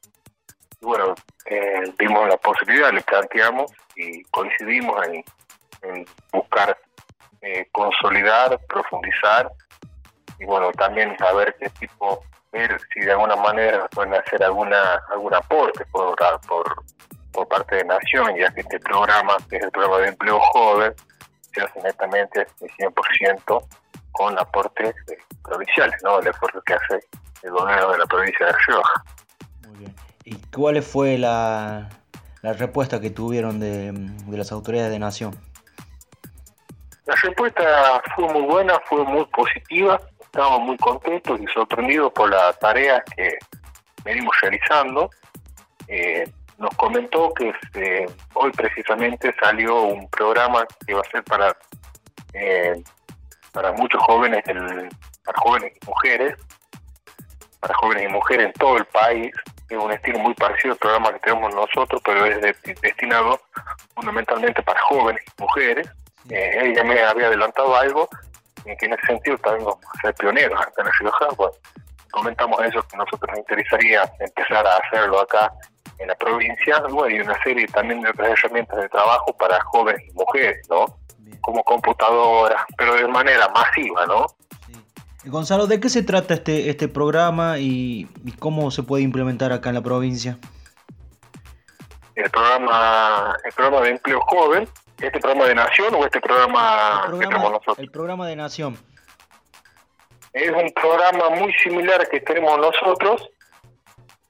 [0.80, 1.14] bueno,
[1.46, 4.96] eh, vimos la posibilidad, le planteamos y coincidimos
[5.82, 6.76] en, buscar
[7.42, 9.50] eh, consolidar, profundizar
[10.38, 12.22] y bueno, también saber qué tipo,
[12.52, 16.16] ver si de alguna manera pueden hacer alguna algún aporte por,
[16.46, 16.84] por,
[17.32, 20.94] por parte de Nación, ya que este programa, que es el programa de empleo joven,
[21.52, 23.66] se hace netamente el 100%
[24.12, 26.18] con aportes eh, provinciales, ¿no?
[26.18, 27.00] El esfuerzo que hace
[27.42, 29.04] el gobierno de la provincia de Rioja.
[29.68, 29.94] Muy bien.
[30.24, 31.88] ¿Y cuál fue la,
[32.42, 35.45] la respuesta que tuvieron de, de las autoridades de Nación?
[37.06, 40.00] La respuesta fue muy buena, fue muy positiva.
[40.20, 43.38] Estamos muy contentos y sorprendidos por la tarea que
[44.04, 45.08] venimos realizando.
[45.88, 46.28] Eh,
[46.58, 51.56] nos comentó que este, hoy precisamente salió un programa que va a ser para
[52.32, 52.82] eh,
[53.56, 56.34] para muchos jóvenes, para jóvenes y mujeres,
[57.58, 59.32] para jóvenes y mujeres en todo el país.
[59.70, 62.38] Es un estilo muy parecido al programa que tenemos nosotros, pero es
[62.82, 63.40] destinado
[63.94, 65.88] fundamentalmente para jóvenes y mujeres.
[66.30, 68.08] Eh, ella me había adelantado algo
[68.64, 71.28] en que en ese sentido también vamos a ser pioneros acá en Rioja.
[71.36, 71.54] Bueno,
[72.10, 75.52] comentamos eso, que nosotros nos interesaría empezar a hacerlo acá
[75.98, 80.02] en la provincia, bueno, y una serie también de otras herramientas de trabajo para jóvenes
[80.08, 80.86] y mujeres, ¿no?
[81.40, 84.26] como computadora, pero de manera masiva, ¿no?
[85.24, 88.08] Gonzalo, ¿de qué se trata este, este programa y,
[88.38, 90.38] cómo se puede implementar acá en la provincia?
[92.14, 94.68] El programa, el programa de empleo joven,
[95.00, 97.78] ¿este programa de Nación o este programa, que tenemos nosotros?
[97.78, 98.78] El programa de Nación.
[100.32, 103.28] Es un programa muy similar que tenemos nosotros,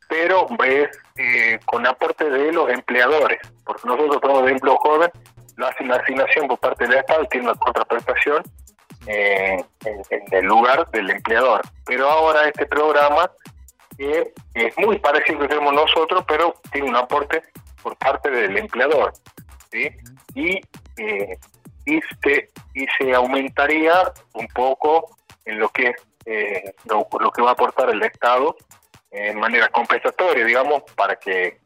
[0.09, 5.11] pero es eh, con aporte de los empleadores, porque nosotros tenemos de empleo joven
[5.57, 8.43] la asignación por parte del Estado tiene una contraprestación
[9.07, 11.63] eh, en, el lugar del empleador.
[11.85, 13.31] Pero ahora este programa
[13.99, 17.43] eh, es muy parecido que tenemos nosotros, pero tiene un aporte
[17.83, 19.13] por parte del empleador.
[20.35, 20.61] Y,
[20.97, 21.39] eh,
[21.85, 23.95] y, se, y se aumentaría
[24.35, 25.95] un poco en lo que,
[26.27, 28.57] eh, lo, que va a aportar el Estado
[29.11, 31.61] en manera compensatoria, digamos, para que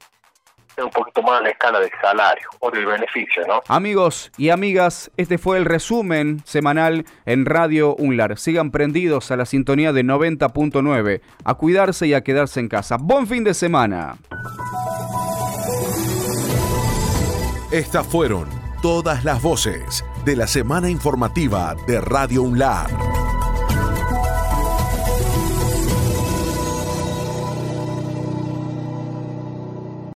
[0.83, 3.61] un poquito más la escala de salario o del beneficio, ¿no?
[3.69, 8.39] Amigos y amigas, este fue el resumen semanal en Radio Unlar.
[8.39, 12.97] Sigan prendidos a la sintonía de 90.9, a cuidarse y a quedarse en casa.
[12.99, 14.17] Buen fin de semana.
[17.71, 18.49] Estas fueron
[18.83, 22.91] todas las voces de la semana informativa de Radio Unlar.